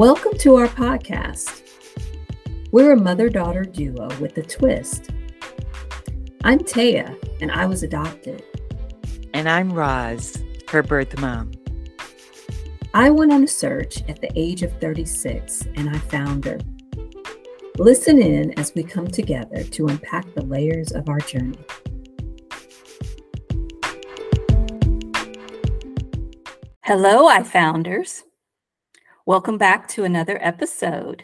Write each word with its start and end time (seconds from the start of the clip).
Welcome 0.00 0.38
to 0.38 0.54
our 0.54 0.66
podcast. 0.66 1.60
We're 2.72 2.92
a 2.92 2.96
mother 2.98 3.28
daughter 3.28 3.64
duo 3.64 4.08
with 4.18 4.38
a 4.38 4.42
twist. 4.42 5.10
I'm 6.42 6.60
Taya, 6.60 7.14
and 7.42 7.52
I 7.52 7.66
was 7.66 7.82
adopted. 7.82 8.42
And 9.34 9.46
I'm 9.46 9.70
Roz, 9.70 10.42
her 10.70 10.82
birth 10.82 11.20
mom. 11.20 11.50
I 12.94 13.10
went 13.10 13.30
on 13.30 13.44
a 13.44 13.46
search 13.46 14.02
at 14.08 14.22
the 14.22 14.30
age 14.34 14.62
of 14.62 14.72
36 14.80 15.66
and 15.74 15.90
I 15.90 15.98
found 15.98 16.46
her. 16.46 16.58
Listen 17.76 18.22
in 18.22 18.58
as 18.58 18.74
we 18.74 18.82
come 18.82 19.06
together 19.06 19.64
to 19.64 19.88
unpack 19.88 20.32
the 20.32 20.46
layers 20.46 20.92
of 20.92 21.10
our 21.10 21.20
journey. 21.20 21.58
Hello, 26.84 27.28
iFounders. 27.28 28.22
Welcome 29.30 29.58
back 29.58 29.86
to 29.90 30.02
another 30.02 30.40
episode. 30.42 31.22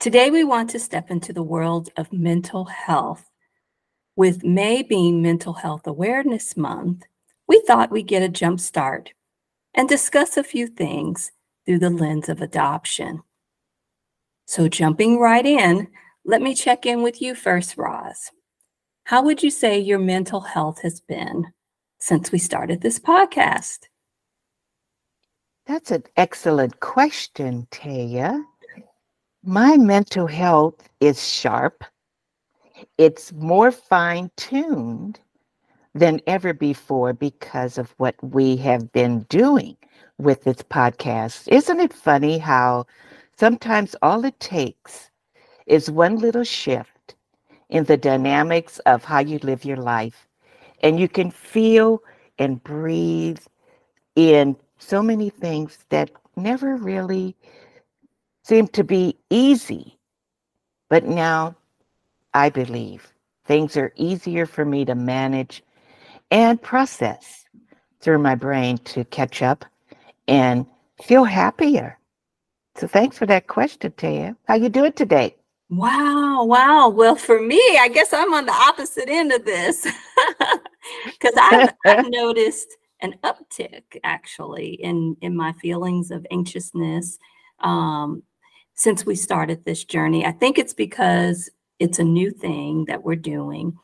Today, 0.00 0.28
we 0.28 0.44
want 0.44 0.68
to 0.68 0.78
step 0.78 1.10
into 1.10 1.32
the 1.32 1.42
world 1.42 1.88
of 1.96 2.12
mental 2.12 2.66
health. 2.66 3.24
With 4.16 4.44
May 4.44 4.82
being 4.82 5.22
Mental 5.22 5.54
Health 5.54 5.86
Awareness 5.86 6.58
Month, 6.58 7.04
we 7.48 7.62
thought 7.66 7.90
we'd 7.90 8.06
get 8.06 8.22
a 8.22 8.28
jump 8.28 8.60
start 8.60 9.14
and 9.72 9.88
discuss 9.88 10.36
a 10.36 10.44
few 10.44 10.66
things 10.66 11.32
through 11.64 11.78
the 11.78 11.88
lens 11.88 12.28
of 12.28 12.42
adoption. 12.42 13.22
So, 14.44 14.68
jumping 14.68 15.18
right 15.18 15.46
in, 15.46 15.88
let 16.26 16.42
me 16.42 16.54
check 16.54 16.84
in 16.84 17.02
with 17.02 17.22
you 17.22 17.34
first, 17.34 17.78
Roz. 17.78 18.30
How 19.04 19.22
would 19.22 19.42
you 19.42 19.50
say 19.50 19.78
your 19.78 19.98
mental 19.98 20.42
health 20.42 20.82
has 20.82 21.00
been 21.00 21.46
since 21.98 22.30
we 22.30 22.38
started 22.38 22.82
this 22.82 22.98
podcast? 22.98 23.86
That's 25.70 25.92
an 25.92 26.02
excellent 26.16 26.80
question, 26.80 27.68
Taya. 27.70 28.42
My 29.44 29.76
mental 29.76 30.26
health 30.26 30.88
is 30.98 31.24
sharp. 31.24 31.84
It's 32.98 33.32
more 33.32 33.70
fine 33.70 34.32
tuned 34.36 35.20
than 35.94 36.22
ever 36.26 36.52
before 36.52 37.12
because 37.12 37.78
of 37.78 37.94
what 37.98 38.16
we 38.20 38.56
have 38.56 38.90
been 38.90 39.20
doing 39.28 39.76
with 40.18 40.42
this 40.42 40.56
podcast. 40.56 41.46
Isn't 41.46 41.78
it 41.78 41.92
funny 41.92 42.38
how 42.38 42.86
sometimes 43.38 43.94
all 44.02 44.24
it 44.24 44.40
takes 44.40 45.12
is 45.66 45.88
one 45.88 46.16
little 46.16 46.42
shift 46.42 47.14
in 47.68 47.84
the 47.84 47.96
dynamics 47.96 48.80
of 48.86 49.04
how 49.04 49.20
you 49.20 49.38
live 49.44 49.64
your 49.64 49.76
life, 49.76 50.26
and 50.82 50.98
you 50.98 51.08
can 51.08 51.30
feel 51.30 52.02
and 52.40 52.60
breathe 52.60 53.38
in 54.16 54.56
so 54.80 55.02
many 55.02 55.30
things 55.30 55.78
that 55.90 56.10
never 56.36 56.76
really 56.76 57.36
seemed 58.44 58.72
to 58.72 58.84
be 58.84 59.16
easy. 59.30 59.98
But 60.88 61.04
now 61.04 61.54
I 62.34 62.48
believe 62.50 63.12
things 63.46 63.76
are 63.76 63.92
easier 63.96 64.46
for 64.46 64.64
me 64.64 64.84
to 64.86 64.94
manage 64.94 65.62
and 66.30 66.60
process 66.60 67.44
through 68.00 68.18
my 68.18 68.34
brain 68.34 68.78
to 68.78 69.04
catch 69.04 69.42
up 69.42 69.64
and 70.26 70.66
feel 71.02 71.24
happier. 71.24 71.98
So 72.76 72.86
thanks 72.86 73.18
for 73.18 73.26
that 73.26 73.46
question, 73.46 73.92
Taya. 73.92 74.36
How 74.46 74.54
you 74.54 74.68
doing 74.68 74.92
today? 74.92 75.36
Wow, 75.68 76.44
wow. 76.44 76.88
Well, 76.88 77.14
for 77.14 77.40
me, 77.40 77.60
I 77.78 77.88
guess 77.88 78.12
I'm 78.12 78.32
on 78.34 78.46
the 78.46 78.52
opposite 78.52 79.08
end 79.08 79.32
of 79.32 79.44
this 79.44 79.86
because 81.04 81.34
I've, 81.38 81.68
I've 81.86 82.02
noticed 82.08 82.76
an 83.02 83.14
uptick 83.24 83.82
actually 84.04 84.74
in 84.74 85.16
in 85.20 85.36
my 85.36 85.52
feelings 85.54 86.10
of 86.10 86.26
anxiousness 86.30 87.18
um, 87.60 88.22
since 88.74 89.04
we 89.04 89.14
started 89.14 89.64
this 89.64 89.84
journey. 89.84 90.24
I 90.24 90.32
think 90.32 90.58
it's 90.58 90.74
because 90.74 91.50
it's 91.78 91.98
a 91.98 92.04
new 92.04 92.30
thing 92.30 92.84
that 92.86 93.02
we're 93.02 93.16
doing, 93.16 93.76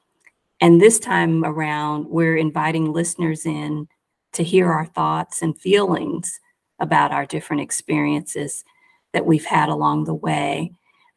and 0.60 0.80
this 0.80 0.98
time 0.98 1.44
around, 1.44 2.06
we're 2.06 2.36
inviting 2.36 2.92
listeners 2.92 3.46
in 3.46 3.88
to 4.32 4.42
hear 4.42 4.70
our 4.70 4.86
thoughts 4.86 5.42
and 5.42 5.58
feelings 5.58 6.40
about 6.78 7.12
our 7.12 7.24
different 7.24 7.62
experiences 7.62 8.64
that 9.12 9.24
we've 9.24 9.46
had 9.46 9.68
along 9.70 10.04
the 10.04 10.14
way. 10.14 10.72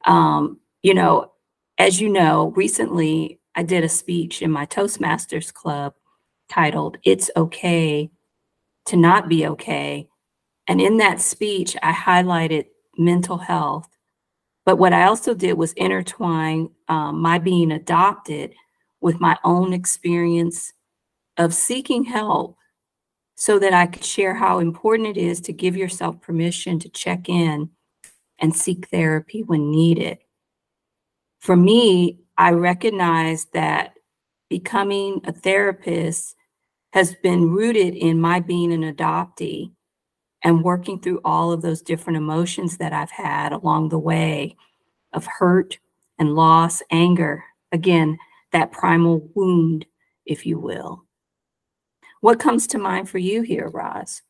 Um, 0.05 0.59
you 0.81 0.93
know, 0.93 1.31
as 1.77 1.99
you 1.99 2.09
know, 2.09 2.53
recently 2.55 3.39
I 3.55 3.63
did 3.63 3.83
a 3.83 3.89
speech 3.89 4.41
in 4.41 4.51
my 4.51 4.65
Toastmasters 4.65 5.53
Club 5.53 5.93
titled 6.49 6.97
It's 7.03 7.31
Okay 7.35 8.09
to 8.85 8.97
Not 8.97 9.29
Be 9.29 9.47
Okay. 9.47 10.07
And 10.67 10.81
in 10.81 10.97
that 10.97 11.21
speech, 11.21 11.75
I 11.81 11.91
highlighted 11.93 12.65
mental 12.97 13.37
health. 13.37 13.87
But 14.65 14.77
what 14.77 14.93
I 14.93 15.05
also 15.05 15.33
did 15.33 15.53
was 15.53 15.73
intertwine 15.73 16.69
um, 16.87 17.21
my 17.21 17.39
being 17.39 17.71
adopted 17.71 18.53
with 19.01 19.19
my 19.19 19.37
own 19.43 19.73
experience 19.73 20.73
of 21.37 21.53
seeking 21.53 22.03
help 22.03 22.57
so 23.35 23.57
that 23.57 23.73
I 23.73 23.87
could 23.87 24.03
share 24.03 24.35
how 24.35 24.59
important 24.59 25.07
it 25.07 25.17
is 25.17 25.39
to 25.41 25.53
give 25.53 25.77
yourself 25.77 26.21
permission 26.21 26.77
to 26.79 26.89
check 26.89 27.29
in 27.29 27.69
and 28.37 28.55
seek 28.55 28.89
therapy 28.89 29.43
when 29.43 29.71
needed. 29.71 30.19
For 31.39 31.55
me, 31.55 32.19
I 32.37 32.51
recognize 32.51 33.45
that 33.53 33.93
becoming 34.49 35.21
a 35.25 35.31
therapist 35.31 36.35
has 36.91 37.15
been 37.15 37.51
rooted 37.51 37.95
in 37.95 38.19
my 38.19 38.39
being 38.39 38.73
an 38.73 38.81
adoptee 38.83 39.71
and 40.43 40.63
working 40.63 40.99
through 40.99 41.21
all 41.23 41.51
of 41.51 41.61
those 41.61 41.81
different 41.81 42.17
emotions 42.17 42.77
that 42.77 42.93
I've 42.93 43.11
had 43.11 43.51
along 43.51 43.89
the 43.89 43.99
way 43.99 44.55
of 45.13 45.25
hurt 45.25 45.77
and 46.17 46.35
loss, 46.35 46.81
anger. 46.91 47.43
Again, 47.71 48.17
that 48.51 48.71
primal 48.71 49.29
wound, 49.35 49.85
if 50.25 50.45
you 50.45 50.57
will. 50.57 51.03
What 52.21 52.39
comes 52.39 52.67
to 52.67 52.77
mind 52.77 53.09
for 53.09 53.17
you 53.17 53.41
here, 53.41 53.69
Roz? 53.69 54.21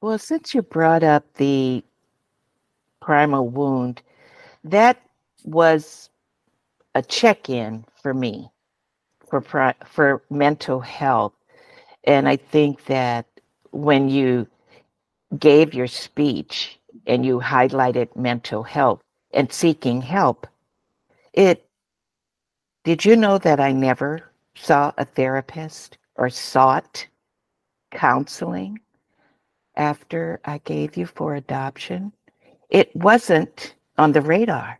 Well, 0.00 0.18
since 0.18 0.54
you 0.54 0.62
brought 0.62 1.02
up 1.02 1.24
the 1.34 1.84
primal 3.00 3.48
wound, 3.48 4.02
that 4.64 5.00
was 5.44 6.10
a 6.94 7.02
check 7.02 7.48
in 7.48 7.84
for 8.02 8.14
me 8.14 8.50
for 9.30 9.74
for 9.86 10.22
mental 10.30 10.80
health. 10.80 11.32
And 12.04 12.28
I 12.28 12.36
think 12.36 12.86
that 12.86 13.26
when 13.70 14.08
you 14.08 14.48
gave 15.38 15.74
your 15.74 15.86
speech 15.86 16.78
and 17.06 17.24
you 17.24 17.38
highlighted 17.38 18.16
mental 18.16 18.62
health 18.62 19.00
and 19.32 19.52
seeking 19.52 20.02
help, 20.02 20.46
it 21.32 21.68
did 22.82 23.04
you 23.04 23.14
know 23.14 23.38
that 23.38 23.60
I 23.60 23.72
never 23.72 24.32
saw 24.54 24.92
a 24.96 25.04
therapist 25.04 25.98
or 26.16 26.30
sought 26.30 27.06
counseling 27.90 28.80
after 29.76 30.40
I 30.44 30.58
gave 30.58 30.96
you 30.96 31.06
for 31.06 31.34
adoption? 31.34 32.12
It 32.70 32.94
wasn't 32.96 33.74
on 33.98 34.12
the 34.12 34.22
radar. 34.22 34.78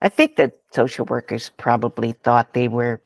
I 0.00 0.08
think 0.08 0.36
that 0.36 0.58
social 0.72 1.06
workers 1.06 1.50
probably 1.56 2.12
thought 2.12 2.54
they 2.54 2.68
were 2.68 3.00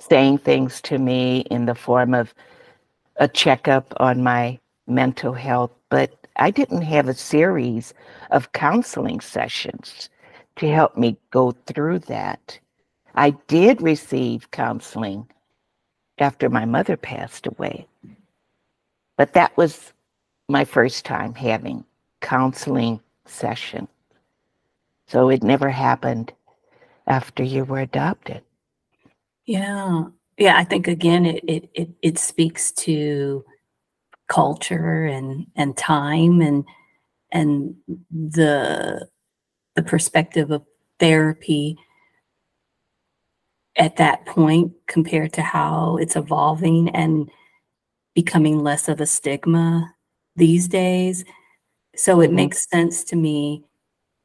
saying 0.00 0.38
things 0.38 0.80
to 0.82 0.98
me 0.98 1.40
in 1.50 1.66
the 1.66 1.74
form 1.74 2.14
of 2.14 2.34
a 3.16 3.28
checkup 3.28 3.94
on 3.98 4.22
my 4.22 4.58
mental 4.86 5.32
health, 5.32 5.70
but 5.90 6.26
I 6.36 6.50
didn't 6.50 6.82
have 6.82 7.06
a 7.06 7.14
series 7.14 7.94
of 8.30 8.52
counseling 8.52 9.20
sessions 9.20 10.08
to 10.56 10.68
help 10.70 10.96
me 10.96 11.18
go 11.30 11.52
through 11.66 12.00
that. 12.00 12.58
I 13.14 13.30
did 13.46 13.82
receive 13.82 14.50
counseling 14.50 15.28
after 16.18 16.48
my 16.48 16.64
mother 16.64 16.96
passed 16.96 17.46
away, 17.46 17.86
but 19.16 19.34
that 19.34 19.56
was 19.56 19.92
my 20.48 20.64
first 20.64 21.04
time 21.04 21.34
having 21.34 21.84
counseling 22.20 23.00
session. 23.26 23.86
So 25.08 25.28
it 25.28 25.42
never 25.42 25.70
happened 25.70 26.32
after 27.06 27.42
you 27.42 27.64
were 27.64 27.80
adopted. 27.80 28.42
Yeah. 29.50 30.04
Yeah, 30.38 30.56
I 30.56 30.62
think 30.62 30.86
again 30.86 31.26
it 31.26 31.42
it 31.48 31.70
it, 31.74 31.90
it 32.02 32.18
speaks 32.18 32.70
to 32.86 33.44
culture 34.28 35.04
and 35.06 35.48
and 35.56 35.76
time 35.76 36.40
and 36.40 36.64
and 37.32 37.74
the 38.12 39.08
the 39.74 39.82
perspective 39.82 40.52
of 40.52 40.62
therapy 41.00 41.76
at 43.74 43.96
that 43.96 44.24
point 44.24 44.72
compared 44.86 45.32
to 45.32 45.42
how 45.42 45.96
it's 45.96 46.14
evolving 46.14 46.88
and 46.90 47.28
becoming 48.14 48.60
less 48.62 48.88
of 48.88 49.00
a 49.00 49.06
stigma 49.06 49.92
these 50.36 50.68
days. 50.68 51.24
So 51.96 52.20
it 52.20 52.28
mm-hmm. 52.28 52.36
makes 52.36 52.70
sense 52.70 53.02
to 53.04 53.16
me 53.16 53.64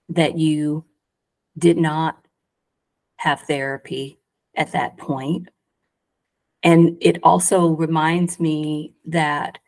that 0.07 0.37
you 0.37 0.85
did 1.57 1.77
not 1.77 2.23
have 3.17 3.41
therapy 3.41 4.19
at 4.55 4.71
that 4.71 4.97
point. 4.97 5.49
And 6.63 6.97
it 7.01 7.19
also 7.23 7.67
reminds 7.69 8.39
me 8.39 8.93
that 9.05 9.59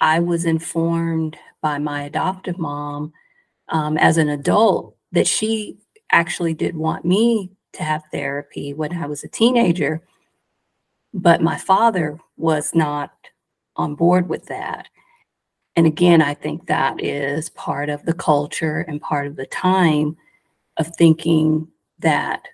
I 0.00 0.20
was 0.20 0.44
informed 0.44 1.36
by 1.62 1.78
my 1.78 2.02
adoptive 2.02 2.58
mom 2.58 3.12
um, 3.68 3.96
as 3.96 4.18
an 4.18 4.28
adult 4.28 4.96
that 5.12 5.26
she 5.26 5.78
actually 6.10 6.54
did 6.54 6.76
want 6.76 7.04
me 7.04 7.50
to 7.74 7.82
have 7.82 8.02
therapy 8.12 8.74
when 8.74 8.96
I 8.96 9.06
was 9.06 9.24
a 9.24 9.28
teenager, 9.28 10.02
but 11.12 11.40
my 11.40 11.56
father 11.56 12.18
was 12.36 12.74
not 12.74 13.12
on 13.76 13.94
board 13.94 14.28
with 14.28 14.46
that. 14.46 14.88
And 15.76 15.86
again, 15.86 16.22
I 16.22 16.34
think 16.34 16.66
that 16.66 17.02
is 17.02 17.50
part 17.50 17.88
of 17.88 18.04
the 18.04 18.14
culture 18.14 18.80
and 18.80 19.00
part 19.00 19.26
of 19.26 19.36
the 19.36 19.46
time 19.46 20.16
of 20.76 20.94
thinking 20.96 21.68
that, 21.98 22.48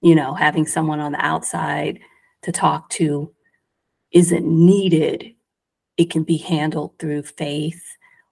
you 0.00 0.14
know, 0.14 0.34
having 0.34 0.66
someone 0.66 1.00
on 1.00 1.12
the 1.12 1.24
outside 1.24 2.00
to 2.42 2.52
talk 2.52 2.88
to 2.90 3.32
isn't 4.12 4.46
needed. 4.46 5.34
It 5.96 6.10
can 6.10 6.22
be 6.22 6.38
handled 6.38 6.98
through 6.98 7.24
faith 7.24 7.82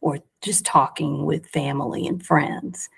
or 0.01 0.19
just 0.43 0.65
talking 0.65 1.27
with 1.27 1.47
family 1.49 2.07
and 2.07 2.25
friends. 2.25 2.89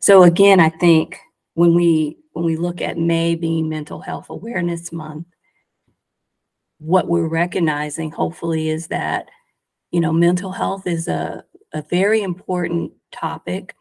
So 0.00 0.22
again, 0.22 0.60
I 0.60 0.68
think 0.68 1.18
when 1.54 1.74
we 1.74 2.18
when 2.32 2.44
we 2.44 2.56
look 2.56 2.80
at 2.80 2.98
May 2.98 3.34
being 3.34 3.68
Mental 3.68 4.00
Health 4.00 4.30
Awareness 4.30 4.92
Month, 4.92 5.26
what 6.78 7.08
we're 7.08 7.28
recognizing 7.28 8.10
hopefully 8.10 8.68
is 8.68 8.88
that 8.88 9.28
you 9.90 10.00
know 10.00 10.12
mental 10.12 10.52
health 10.52 10.86
is 10.86 11.08
a, 11.08 11.44
a 11.72 11.82
very 11.82 12.22
important 12.22 12.92
topic 13.10 13.74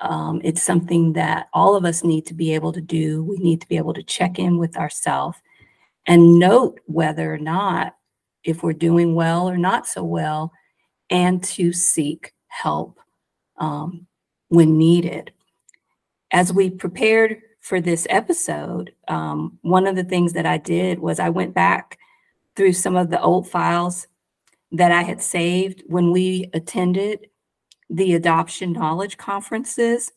um, 0.00 0.40
it's 0.44 0.62
something 0.62 1.12
that 1.14 1.48
all 1.52 1.76
of 1.76 1.84
us 1.84 2.04
need 2.04 2.26
to 2.26 2.34
be 2.34 2.54
able 2.54 2.72
to 2.72 2.80
do. 2.80 3.24
We 3.24 3.36
need 3.38 3.60
to 3.60 3.68
be 3.68 3.76
able 3.76 3.94
to 3.94 4.02
check 4.02 4.38
in 4.38 4.58
with 4.58 4.76
ourselves 4.76 5.38
and 6.06 6.38
note 6.38 6.80
whether 6.86 7.32
or 7.32 7.38
not 7.38 7.96
if 8.42 8.62
we're 8.62 8.72
doing 8.72 9.14
well 9.14 9.48
or 9.48 9.56
not 9.56 9.86
so 9.86 10.04
well 10.04 10.52
and 11.10 11.42
to 11.44 11.72
seek 11.72 12.32
help 12.48 12.98
um, 13.58 14.06
when 14.48 14.76
needed. 14.76 15.32
As 16.30 16.52
we 16.52 16.68
prepared 16.70 17.40
for 17.60 17.80
this 17.80 18.06
episode 18.10 18.92
um, 19.08 19.58
one 19.62 19.86
of 19.86 19.96
the 19.96 20.04
things 20.04 20.34
that 20.34 20.44
i 20.44 20.58
did 20.58 20.98
was 20.98 21.18
i 21.18 21.30
went 21.30 21.54
back 21.54 21.98
through 22.56 22.74
some 22.74 22.94
of 22.94 23.08
the 23.08 23.20
old 23.20 23.48
files 23.48 24.06
that 24.72 24.90
I 24.90 25.02
had 25.02 25.22
saved 25.22 25.82
when 25.86 26.10
we 26.10 26.50
attended 26.52 27.28
the 27.90 28.14
adoption 28.14 28.72
knowledge 28.72 29.16
conferences. 29.16 30.12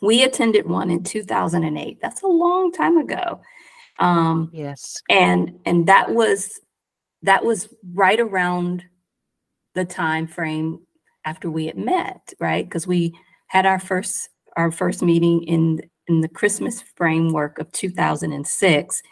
We 0.00 0.22
attended 0.22 0.66
one 0.68 0.90
in 0.90 1.02
2008. 1.02 1.98
That's 2.00 2.22
a 2.22 2.26
long 2.26 2.72
time 2.72 2.98
ago. 2.98 3.40
Um, 3.98 4.50
yes. 4.52 5.00
And 5.08 5.60
and 5.64 5.86
that 5.86 6.10
was 6.10 6.60
that 7.22 7.44
was 7.44 7.68
right 7.92 8.20
around 8.20 8.84
the 9.74 9.84
time 9.84 10.26
frame 10.26 10.80
after 11.24 11.50
we 11.50 11.66
had 11.66 11.78
met, 11.78 12.32
right? 12.38 12.64
Because 12.64 12.86
we 12.86 13.14
had 13.46 13.66
our 13.66 13.78
first 13.78 14.28
our 14.56 14.70
first 14.70 15.02
meeting 15.02 15.42
in 15.44 15.80
in 16.06 16.20
the 16.20 16.28
Christmas 16.28 16.82
framework 16.96 17.58
of 17.58 17.72
2006, 17.72 19.02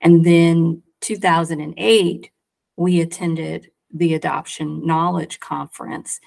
and 0.00 0.24
then 0.24 0.82
2008, 1.00 2.30
we 2.76 3.00
attended 3.00 3.70
the 3.92 4.14
Adoption 4.14 4.86
Knowledge 4.86 5.40
Conference. 5.40 6.20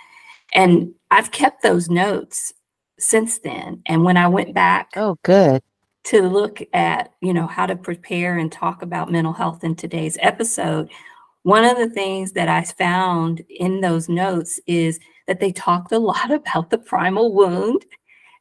And 0.54 0.94
I've 1.12 1.32
kept 1.32 1.64
those 1.64 1.90
notes 1.90 2.54
since 3.00 3.40
then. 3.40 3.82
And 3.86 4.04
when 4.04 4.18
I 4.18 4.28
went 4.28 4.54
back, 4.54 4.92
oh, 4.96 5.18
good. 5.24 5.62
To 6.06 6.22
look 6.22 6.62
at, 6.74 7.14
you 7.22 7.34
know, 7.34 7.48
how 7.48 7.66
to 7.66 7.76
prepare 7.76 8.38
and 8.38 8.52
talk 8.52 8.82
about 8.82 9.12
mental 9.12 9.34
health 9.34 9.64
in 9.64 9.76
today's 9.76 10.18
episode, 10.22 10.90
one 11.44 11.64
of 11.64 11.78
the 11.78 11.90
things 11.90 12.34
that 12.34 12.50
I 12.50 12.64
found 12.64 13.42
in 13.50 13.82
those 13.82 14.10
notes 14.10 14.60
is 14.68 15.00
that 15.28 15.40
they 15.40 15.52
talked 15.52 15.92
a 15.92 16.00
lot 16.00 16.32
about 16.32 16.70
the 16.70 16.78
primal 16.78 17.34
wound 17.34 17.86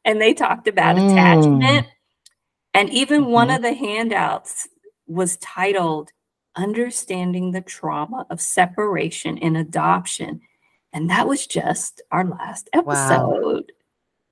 and 0.05 0.21
they 0.21 0.33
talked 0.33 0.67
about 0.67 0.97
mm. 0.97 1.11
attachment. 1.11 1.87
And 2.73 2.89
even 2.89 3.21
mm-hmm. 3.21 3.31
one 3.31 3.49
of 3.49 3.61
the 3.61 3.73
handouts 3.73 4.67
was 5.07 5.37
titled 5.37 6.11
understanding 6.55 7.51
the 7.51 7.61
trauma 7.61 8.25
of 8.29 8.39
separation 8.41 9.37
and 9.39 9.57
adoption. 9.57 10.41
And 10.93 11.09
that 11.09 11.27
was 11.27 11.47
just 11.47 12.01
our 12.11 12.23
last 12.23 12.69
episode. 12.73 13.71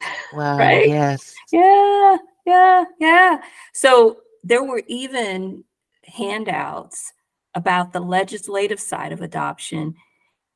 Wow. 0.02 0.08
wow 0.34 0.58
right? 0.58 0.88
Yes. 0.88 1.34
Yeah. 1.52 2.18
Yeah. 2.46 2.86
Yeah. 3.00 3.42
So 3.74 4.18
there 4.44 4.64
were 4.64 4.84
even 4.88 5.64
handouts 6.06 7.14
about 7.56 7.94
the 7.94 8.00
legislative 8.00 8.80
side 8.80 9.12
of 9.12 9.22
adoption 9.22 9.96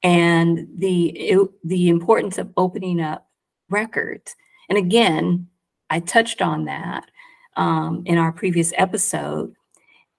and 0.03 0.67
the 0.77 1.07
it, 1.09 1.49
the 1.63 1.89
importance 1.89 2.37
of 2.37 2.51
opening 2.57 3.01
up 3.01 3.27
records. 3.69 4.35
And 4.69 4.77
again, 4.77 5.47
I 5.89 5.99
touched 5.99 6.41
on 6.41 6.65
that 6.65 7.09
um, 7.57 8.03
in 8.05 8.17
our 8.17 8.31
previous 8.31 8.73
episode. 8.77 9.53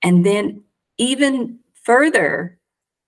And 0.03 0.25
then 0.25 0.63
even 0.99 1.61
further, 1.83 2.59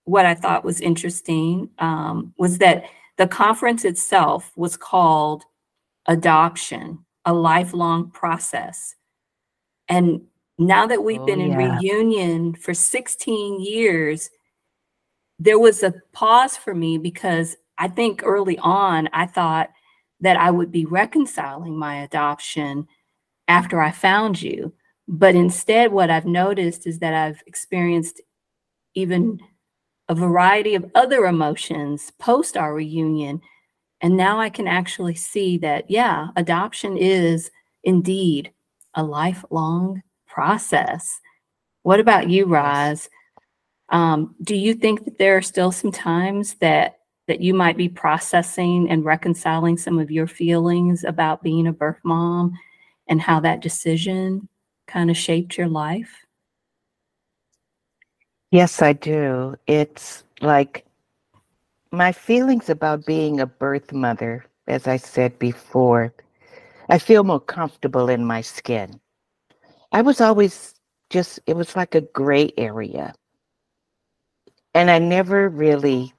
what 0.08 0.24
I 0.24 0.34
thought 0.34 0.64
was 0.64 0.80
interesting 0.80 1.68
um, 1.78 2.32
was 2.38 2.58
that 2.58 2.84
the 3.18 3.26
conference 3.26 3.84
itself 3.84 4.50
was 4.56 4.76
called 4.76 5.44
Adoption, 6.06 7.04
a 7.26 7.34
Lifelong 7.34 8.10
Process. 8.10 8.94
And 9.86 10.22
now 10.58 10.86
that 10.86 11.04
we've 11.04 11.20
oh, 11.20 11.26
been 11.26 11.42
in 11.42 11.50
yeah. 11.50 11.78
reunion 11.78 12.54
for 12.54 12.72
16 12.72 13.60
years, 13.60 14.30
there 15.38 15.58
was 15.58 15.82
a 15.82 15.94
pause 16.12 16.56
for 16.56 16.74
me 16.74 16.96
because 16.96 17.56
I 17.76 17.88
think 17.88 18.22
early 18.24 18.58
on 18.58 19.08
I 19.12 19.26
thought 19.26 19.70
that 20.20 20.38
I 20.38 20.50
would 20.50 20.72
be 20.72 20.86
reconciling 20.86 21.78
my 21.78 21.96
adoption 21.96 22.88
after 23.46 23.80
I 23.80 23.90
found 23.90 24.40
you. 24.40 24.72
But 25.06 25.34
instead, 25.34 25.92
what 25.92 26.10
I've 26.10 26.26
noticed 26.26 26.86
is 26.86 26.98
that 27.00 27.12
I've 27.12 27.42
experienced 27.46 28.22
even 28.94 29.40
a 30.08 30.14
variety 30.14 30.74
of 30.74 30.90
other 30.94 31.26
emotions 31.26 32.12
post 32.18 32.56
our 32.56 32.74
reunion. 32.74 33.40
And 34.00 34.16
now 34.16 34.40
I 34.40 34.48
can 34.48 34.66
actually 34.66 35.14
see 35.14 35.58
that, 35.58 35.90
yeah, 35.90 36.28
adoption 36.36 36.96
is 36.96 37.50
indeed 37.84 38.52
a 38.94 39.02
lifelong 39.02 40.02
process. 40.26 41.20
What 41.82 42.00
about 42.00 42.30
you, 42.30 42.46
Roz? 42.46 43.08
Um, 43.90 44.34
do 44.42 44.54
you 44.54 44.74
think 44.74 45.04
that 45.04 45.18
there 45.18 45.36
are 45.36 45.42
still 45.42 45.72
some 45.72 45.92
times 45.92 46.54
that 46.54 46.94
that 47.28 47.40
you 47.42 47.52
might 47.52 47.76
be 47.76 47.90
processing 47.90 48.88
and 48.88 49.04
reconciling 49.04 49.76
some 49.76 49.98
of 49.98 50.10
your 50.10 50.26
feelings 50.26 51.04
about 51.04 51.42
being 51.42 51.66
a 51.66 51.72
birth 51.72 52.00
mom 52.02 52.58
and 53.06 53.20
how 53.20 53.38
that 53.38 53.60
decision 53.60 54.48
kind 54.86 55.10
of 55.10 55.16
shaped 55.16 55.58
your 55.58 55.68
life? 55.68 56.24
Yes, 58.50 58.80
I 58.80 58.94
do. 58.94 59.56
It's 59.66 60.24
like 60.40 60.86
my 61.90 62.12
feelings 62.12 62.70
about 62.70 63.04
being 63.04 63.40
a 63.40 63.46
birth 63.46 63.92
mother, 63.92 64.44
as 64.66 64.86
I 64.86 64.96
said 64.96 65.38
before, 65.38 66.14
I 66.88 66.98
feel 66.98 67.24
more 67.24 67.40
comfortable 67.40 68.08
in 68.08 68.24
my 68.24 68.40
skin. 68.40 69.00
I 69.92 70.00
was 70.00 70.20
always 70.20 70.74
just, 71.10 71.40
it 71.46 71.56
was 71.56 71.76
like 71.76 71.94
a 71.94 72.00
gray 72.00 72.50
area. 72.56 73.14
And 74.74 74.90
I 74.90 74.98
never 74.98 75.48
really 75.48 76.14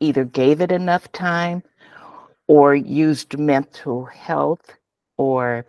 either 0.00 0.24
gave 0.24 0.60
it 0.60 0.72
enough 0.72 1.10
time 1.12 1.62
or 2.48 2.74
used 2.74 3.38
mental 3.38 4.04
health 4.04 4.76
or 5.16 5.64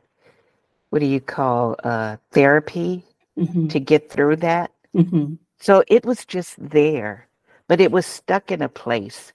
what 0.89 0.99
do 0.99 1.05
you 1.05 1.21
call 1.21 1.75
uh, 1.83 2.17
therapy 2.31 3.03
mm-hmm. 3.37 3.67
to 3.67 3.79
get 3.79 4.09
through 4.09 4.37
that. 4.37 4.71
Mm-hmm. 4.97 5.35
So 5.59 5.83
it 5.87 6.05
was 6.05 6.25
just 6.25 6.55
there, 6.57 7.27
but 7.67 7.79
it 7.79 7.91
was 7.91 8.05
stuck 8.05 8.51
in 8.51 8.61
a 8.61 8.69
place 8.69 9.33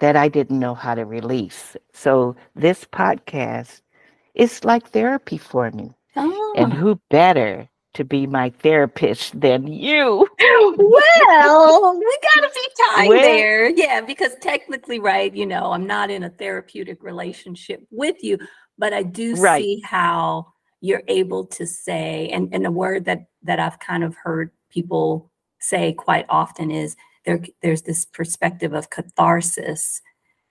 that 0.00 0.16
I 0.16 0.28
didn't 0.28 0.58
know 0.58 0.74
how 0.74 0.94
to 0.94 1.04
release. 1.04 1.76
So 1.92 2.36
this 2.54 2.84
podcast 2.84 3.80
is 4.34 4.64
like 4.64 4.88
therapy 4.90 5.38
for 5.38 5.70
me. 5.70 5.94
Oh. 6.16 6.54
And 6.56 6.72
who 6.72 7.00
better 7.10 7.68
to 7.94 8.04
be 8.04 8.26
my 8.26 8.50
therapist 8.50 9.40
than 9.40 9.66
you? 9.66 10.28
well, 10.38 11.98
we 11.98 12.18
got 12.22 12.42
to 12.42 12.50
be 12.54 12.68
tied 12.94 13.08
well, 13.08 13.22
there. 13.22 13.68
Yeah, 13.70 14.00
because 14.00 14.32
technically, 14.40 14.98
right, 14.98 15.34
you 15.34 15.46
know, 15.46 15.72
I'm 15.72 15.86
not 15.86 16.10
in 16.10 16.22
a 16.22 16.30
therapeutic 16.30 17.02
relationship 17.02 17.84
with 17.90 18.22
you, 18.22 18.38
but 18.78 18.92
I 18.92 19.02
do 19.02 19.34
right. 19.34 19.62
see 19.62 19.82
how 19.84 20.52
you're 20.80 21.02
able 21.08 21.46
to 21.46 21.66
say, 21.66 22.28
and, 22.28 22.48
and 22.52 22.64
a 22.66 22.70
word 22.70 23.04
that 23.06 23.26
that 23.42 23.58
I've 23.58 23.80
kind 23.80 24.04
of 24.04 24.14
heard 24.14 24.52
people 24.78 25.30
say 25.60 25.92
quite 25.92 26.26
often 26.28 26.70
is 26.70 26.96
there 27.24 27.40
there's 27.62 27.82
this 27.82 28.04
perspective 28.04 28.72
of 28.72 28.90
catharsis, 28.90 30.00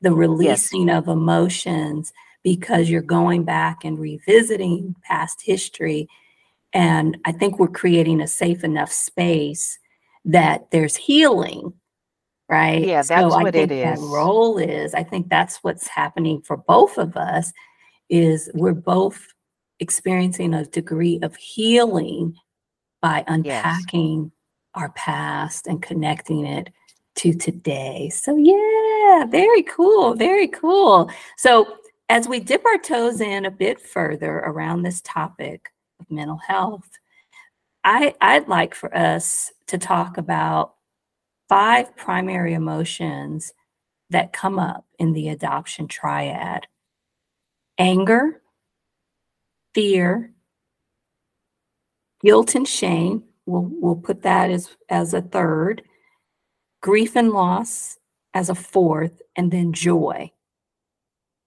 the 0.01 0.11
releasing 0.11 0.87
yes. 0.87 0.97
of 0.97 1.07
emotions 1.07 2.11
because 2.43 2.89
you're 2.89 3.01
going 3.01 3.43
back 3.43 3.83
and 3.83 3.99
revisiting 3.99 4.95
past 5.03 5.41
history. 5.43 6.07
And 6.73 7.17
I 7.25 7.31
think 7.31 7.57
we're 7.57 7.67
creating 7.67 8.21
a 8.21 8.27
safe 8.27 8.63
enough 8.63 8.91
space 8.91 9.79
that 10.25 10.69
there's 10.71 10.95
healing 10.95 11.73
right? 12.49 12.85
Yeah, 12.85 13.01
so 13.01 13.15
that's 13.15 13.35
I 13.35 13.43
what 13.43 13.55
it 13.55 13.69
that 13.69 13.93
is. 13.93 13.99
role 13.99 14.57
is, 14.57 14.93
I 14.93 15.03
think 15.03 15.27
that's 15.27 15.57
what's 15.65 15.87
happening 15.87 16.41
for 16.41 16.55
both 16.55 16.97
of 16.97 17.17
us 17.17 17.51
is 18.09 18.49
we're 18.53 18.73
both 18.73 19.19
experiencing 19.81 20.53
a 20.53 20.63
degree 20.65 21.19
of 21.21 21.35
healing 21.35 22.35
by 23.07 23.23
unpacking 23.27 24.29
our 24.75 24.89
past 24.89 25.65
and 25.65 25.81
connecting 25.81 26.45
it 26.45 26.73
to 27.15 27.33
today. 27.33 28.09
So 28.09 28.35
yeah, 28.35 29.23
very 29.29 29.63
cool, 29.63 30.13
very 30.13 30.49
cool. 30.49 31.09
So 31.37 31.77
as 32.09 32.27
we 32.27 32.41
dip 32.41 32.65
our 32.65 32.77
toes 32.77 33.21
in 33.21 33.45
a 33.45 33.51
bit 33.51 33.79
further 33.79 34.39
around 34.39 34.81
this 34.81 34.99
topic 35.05 35.69
of 36.01 36.11
mental 36.11 36.39
health, 36.45 36.89
I, 37.85 38.13
I'd 38.19 38.49
like 38.49 38.75
for 38.75 38.93
us 38.93 39.53
to 39.67 39.77
talk 39.77 40.17
about 40.17 40.73
five 41.47 41.95
primary 41.95 42.55
emotions 42.55 43.53
that 44.09 44.33
come 44.33 44.59
up 44.59 44.85
in 44.99 45.13
the 45.13 45.29
adoption 45.29 45.87
triad 45.87 46.67
anger, 47.77 48.41
fear, 49.73 50.33
guilt 52.23 52.55
and 52.55 52.67
shame. 52.67 53.23
We'll, 53.45 53.69
we'll 53.69 53.95
put 53.95 54.23
that 54.23 54.51
as, 54.51 54.69
as 54.89 55.13
a 55.13 55.21
third, 55.21 55.83
grief 56.81 57.15
and 57.15 57.31
loss 57.31 57.97
as 58.33 58.49
a 58.49 58.55
fourth, 58.55 59.21
and 59.35 59.51
then 59.51 59.73
joy. 59.73 60.31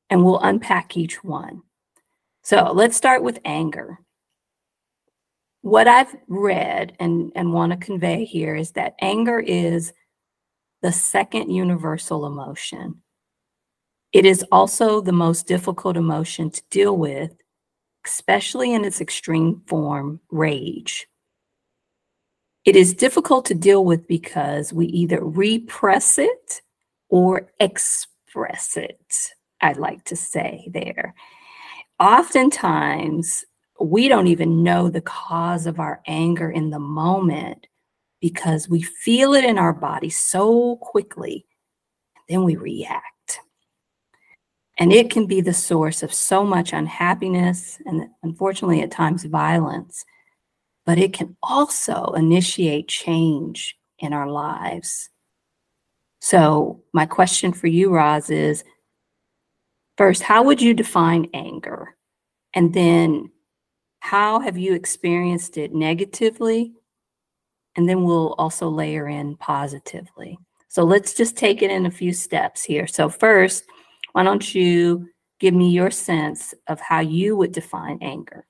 And 0.08 0.24
we'll 0.24 0.40
unpack 0.40 0.96
each 0.96 1.22
one. 1.22 1.62
So 2.42 2.72
let's 2.72 2.96
start 2.96 3.22
with 3.22 3.38
anger. 3.44 3.98
What 5.62 5.86
I've 5.86 6.16
read 6.26 6.96
and, 6.98 7.30
and 7.36 7.52
want 7.52 7.72
to 7.72 7.78
convey 7.78 8.24
here 8.24 8.56
is 8.56 8.72
that 8.72 8.94
anger 9.00 9.38
is 9.38 9.92
the 10.82 10.90
second 10.90 11.50
universal 11.50 12.26
emotion. 12.26 13.02
It 14.12 14.24
is 14.24 14.44
also 14.50 15.00
the 15.00 15.12
most 15.12 15.46
difficult 15.46 15.96
emotion 15.96 16.50
to 16.50 16.62
deal 16.70 16.96
with, 16.96 17.30
especially 18.06 18.72
in 18.72 18.84
its 18.84 19.00
extreme 19.00 19.62
form, 19.66 20.20
rage. 20.30 21.06
It 22.64 22.76
is 22.76 22.94
difficult 22.94 23.46
to 23.46 23.54
deal 23.54 23.84
with 23.84 24.06
because 24.06 24.72
we 24.72 24.86
either 24.86 25.24
repress 25.24 26.18
it 26.18 26.62
or 27.08 27.50
express 27.58 28.76
it, 28.76 29.32
I'd 29.60 29.76
like 29.76 30.04
to 30.04 30.16
say 30.16 30.68
there. 30.72 31.14
Oftentimes, 31.98 33.44
we 33.80 34.08
don't 34.08 34.26
even 34.26 34.62
know 34.62 34.88
the 34.88 35.00
cause 35.00 35.66
of 35.66 35.80
our 35.80 36.00
anger 36.06 36.50
in 36.50 36.70
the 36.70 36.78
moment 36.78 37.66
because 38.20 38.68
we 38.68 38.82
feel 38.82 39.34
it 39.34 39.44
in 39.44 39.58
our 39.58 39.72
body 39.72 40.10
so 40.10 40.76
quickly, 40.76 41.46
then 42.28 42.44
we 42.44 42.56
react. 42.56 43.04
And 44.80 44.94
it 44.94 45.10
can 45.10 45.26
be 45.26 45.42
the 45.42 45.52
source 45.52 46.02
of 46.02 46.12
so 46.12 46.42
much 46.42 46.72
unhappiness 46.72 47.78
and 47.84 48.08
unfortunately 48.22 48.80
at 48.80 48.90
times 48.90 49.24
violence, 49.24 50.06
but 50.86 50.98
it 50.98 51.12
can 51.12 51.36
also 51.42 52.14
initiate 52.16 52.88
change 52.88 53.76
in 53.98 54.14
our 54.14 54.28
lives. 54.28 55.10
So, 56.22 56.82
my 56.94 57.04
question 57.04 57.52
for 57.52 57.66
you, 57.66 57.94
Roz, 57.94 58.30
is 58.30 58.64
first, 59.98 60.22
how 60.22 60.42
would 60.44 60.62
you 60.62 60.72
define 60.72 61.28
anger? 61.34 61.94
And 62.54 62.72
then, 62.72 63.30
how 64.00 64.40
have 64.40 64.56
you 64.56 64.74
experienced 64.74 65.58
it 65.58 65.74
negatively? 65.74 66.72
And 67.76 67.86
then 67.86 68.02
we'll 68.02 68.34
also 68.38 68.68
layer 68.68 69.08
in 69.08 69.36
positively. 69.36 70.38
So 70.68 70.84
let's 70.84 71.14
just 71.14 71.36
take 71.36 71.62
it 71.62 71.70
in 71.70 71.84
a 71.84 71.90
few 71.90 72.12
steps 72.12 72.62
here. 72.62 72.86
So, 72.86 73.08
first, 73.08 73.64
why 74.12 74.22
don't 74.22 74.54
you 74.54 75.08
give 75.38 75.54
me 75.54 75.70
your 75.70 75.90
sense 75.90 76.54
of 76.68 76.80
how 76.80 77.00
you 77.00 77.36
would 77.36 77.52
define 77.52 77.98
anger? 78.02 78.46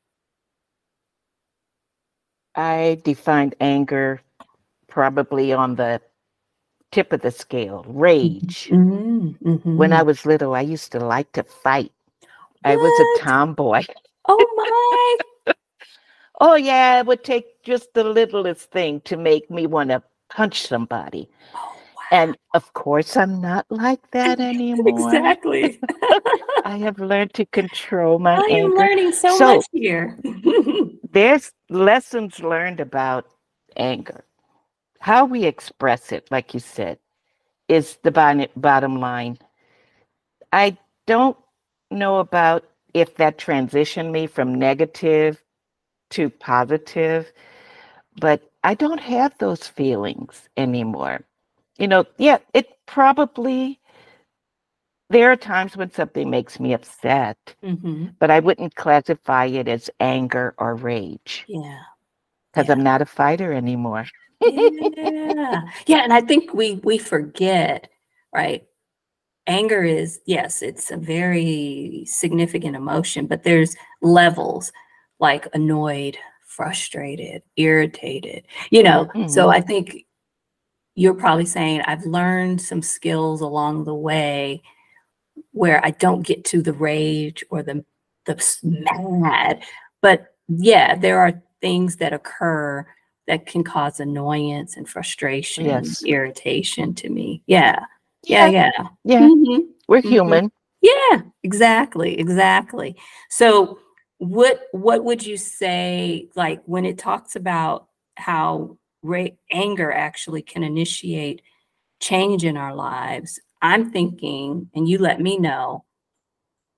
I 2.54 3.00
defined 3.04 3.54
anger 3.60 4.20
probably 4.88 5.52
on 5.52 5.76
the 5.76 6.00
tip 6.90 7.12
of 7.12 7.22
the 7.22 7.30
scale, 7.30 7.84
rage. 7.86 8.68
Mm-hmm. 8.70 9.76
When 9.76 9.92
I 9.92 10.02
was 10.02 10.26
little, 10.26 10.54
I 10.54 10.62
used 10.62 10.92
to 10.92 10.98
like 10.98 11.30
to 11.32 11.44
fight. 11.44 11.92
I 12.64 12.76
was 12.76 13.00
a 13.00 13.24
tomboy. 13.24 13.84
oh 14.26 15.16
my, 15.46 15.54
Oh, 16.42 16.54
yeah, 16.54 17.00
it 17.00 17.06
would 17.06 17.22
take 17.22 17.62
just 17.62 17.92
the 17.92 18.02
littlest 18.02 18.70
thing 18.70 19.00
to 19.02 19.16
make 19.16 19.50
me 19.50 19.66
want 19.66 19.90
to 19.90 20.02
punch 20.30 20.66
somebody. 20.66 21.28
oh. 21.54 21.79
And 22.10 22.36
of 22.54 22.72
course, 22.74 23.16
I'm 23.16 23.40
not 23.40 23.66
like 23.70 24.10
that 24.12 24.40
anymore. 24.40 24.88
exactly. 24.88 25.80
I 26.64 26.78
have 26.78 26.98
learned 27.00 27.34
to 27.34 27.46
control 27.46 28.18
my 28.18 28.36
anger. 28.50 28.54
I 28.54 28.58
am 28.60 28.70
learning 28.74 29.12
so, 29.12 29.36
So- 29.38 29.56
much 29.56 29.66
here. 29.72 30.18
There's 31.12 31.52
lessons 31.70 32.40
learned 32.40 32.80
about 32.80 33.26
anger. 33.76 34.24
How 35.00 35.24
we 35.24 35.44
express 35.44 36.12
it, 36.12 36.28
like 36.30 36.54
you 36.54 36.60
said, 36.60 36.98
is 37.68 37.98
the 38.04 38.10
bottom 38.56 39.00
line. 39.00 39.38
I 40.52 40.76
don't 41.06 41.36
know 41.90 42.18
about 42.18 42.64
if 42.94 43.16
that 43.16 43.38
transitioned 43.38 44.10
me 44.12 44.26
from 44.26 44.54
negative 44.54 45.42
to 46.10 46.30
positive, 46.30 47.32
but 48.20 48.42
I 48.64 48.74
don't 48.74 49.00
have 49.00 49.36
those 49.38 49.66
feelings 49.68 50.48
anymore. 50.56 51.22
You 51.80 51.88
know, 51.88 52.04
yeah, 52.18 52.38
it 52.52 52.68
probably, 52.86 53.80
there 55.08 55.32
are 55.32 55.36
times 55.36 55.78
when 55.78 55.90
something 55.90 56.28
makes 56.28 56.60
me 56.60 56.74
upset, 56.74 57.38
Mhm. 57.62 58.14
but 58.18 58.30
I 58.30 58.38
wouldn't 58.40 58.74
classify 58.74 59.46
it 59.46 59.66
as 59.66 59.88
anger 59.98 60.54
or 60.58 60.74
rage 60.74 61.46
Yeah. 61.48 61.80
because 62.52 62.66
Yeah. 62.68 62.72
I'm 62.74 62.82
not 62.82 63.00
a 63.00 63.06
fighter 63.06 63.52
anymore. 63.54 64.06
yeah 64.42 65.62
yeah 65.86 65.98
and 65.98 66.14
i 66.14 66.20
think 66.22 66.54
we 66.54 66.80
we 66.82 66.96
forget 66.96 67.90
right 68.32 68.66
anger 69.46 69.82
is 69.84 70.18
yes 70.24 70.62
it's 70.62 70.90
a 70.90 70.96
very 70.96 72.04
significant 72.06 72.74
emotion 72.74 73.26
but 73.26 73.42
there's 73.42 73.76
levels 74.00 74.72
like 75.18 75.46
annoyed 75.52 76.16
frustrated 76.46 77.42
irritated 77.56 78.46
you 78.70 78.82
know 78.82 79.10
so 79.28 79.50
i 79.50 79.60
think 79.60 80.06
you're 80.94 81.14
probably 81.14 81.46
saying 81.46 81.80
i've 81.82 82.04
learned 82.04 82.60
some 82.60 82.82
skills 82.82 83.40
along 83.40 83.84
the 83.84 83.94
way 83.94 84.62
where 85.52 85.84
i 85.84 85.90
don't 85.90 86.26
get 86.26 86.44
to 86.44 86.62
the 86.62 86.72
rage 86.72 87.44
or 87.50 87.62
the 87.62 87.84
the 88.26 88.58
mad 88.62 89.62
but 90.02 90.34
yeah 90.48 90.94
there 90.94 91.18
are 91.20 91.42
things 91.60 91.96
that 91.96 92.12
occur 92.12 92.86
that 93.26 93.46
can 93.46 93.62
cause 93.62 94.00
annoyance 94.00 94.76
and 94.76 94.88
frustration, 94.88 95.64
Yes. 95.64 96.02
irritation 96.04 96.94
to 96.96 97.08
me. 97.08 97.44
Yeah. 97.46 97.84
Yeah. 98.24 98.46
Yeah. 98.48 98.70
Yeah, 99.04 99.20
Mhm. 99.20 99.68
we're 99.86 100.02
Mhm. 100.02 100.08
human. 100.08 100.52
Yeah, 100.80 101.22
exactly. 101.44 102.18
Exactly. 102.18 102.96
So 103.28 103.78
what 104.18 104.62
what 104.72 105.04
would 105.04 105.24
you 105.24 105.36
say 105.36 106.28
like 106.34 106.60
when 106.64 106.84
it 106.84 106.98
talks 106.98 107.36
about 107.36 107.86
how 108.16 108.76
ra- 109.02 109.26
anger 109.50 109.92
actually 109.92 110.42
can 110.42 110.62
initiate 110.62 111.42
change 112.00 112.44
in 112.44 112.56
our 112.56 112.74
lives? 112.74 113.40
I'm 113.62 113.90
thinking 113.90 114.70
and 114.74 114.88
you 114.88 114.98
let 114.98 115.20
me 115.20 115.38
know 115.38 115.84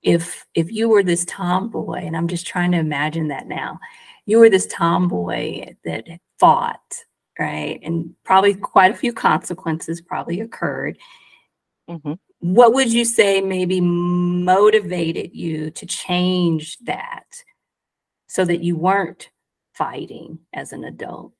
if 0.01 0.45
if 0.53 0.71
you 0.71 0.89
were 0.89 1.03
this 1.03 1.25
tomboy 1.25 1.99
and 2.05 2.15
I'm 2.17 2.27
just 2.27 2.45
trying 2.45 2.71
to 2.73 2.77
imagine 2.79 3.29
that 3.29 3.47
now. 3.47 3.79
You 4.25 4.39
were 4.39 4.49
this 4.49 4.67
tomboy 4.67 5.75
that 5.85 6.05
fought, 6.39 6.97
right? 7.39 7.79
And 7.83 8.13
probably 8.23 8.53
quite 8.55 8.91
a 8.91 8.95
few 8.95 9.13
consequences 9.13 10.01
probably 10.01 10.41
occurred 10.41 10.97
Mhm. 11.89 12.17
what 12.39 12.73
would 12.73 12.91
you 12.91 13.03
say 13.05 13.41
maybe 13.41 13.81
motivated 13.81 15.33
you 15.35 15.69
to 15.71 15.85
change 15.85 16.77
that 16.79 17.25
so 18.27 18.43
that 18.45 18.63
you 18.63 18.75
weren't 18.77 19.29
fighting 19.73 20.39
as 20.53 20.73
an 20.73 20.83
adult? 20.85 21.33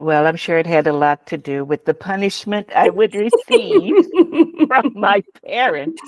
Well, 0.00 0.26
I'm 0.26 0.36
sure 0.36 0.58
it 0.58 0.66
had 0.66 0.86
a 0.88 0.92
lot 0.92 1.26
to 1.28 1.38
do 1.38 1.64
with 1.64 1.84
the 1.84 1.94
punishment 1.94 2.70
I 2.74 2.90
would 2.90 3.14
receive 3.14 3.94
from 4.68 4.92
my 4.94 5.22
parents 5.44 6.02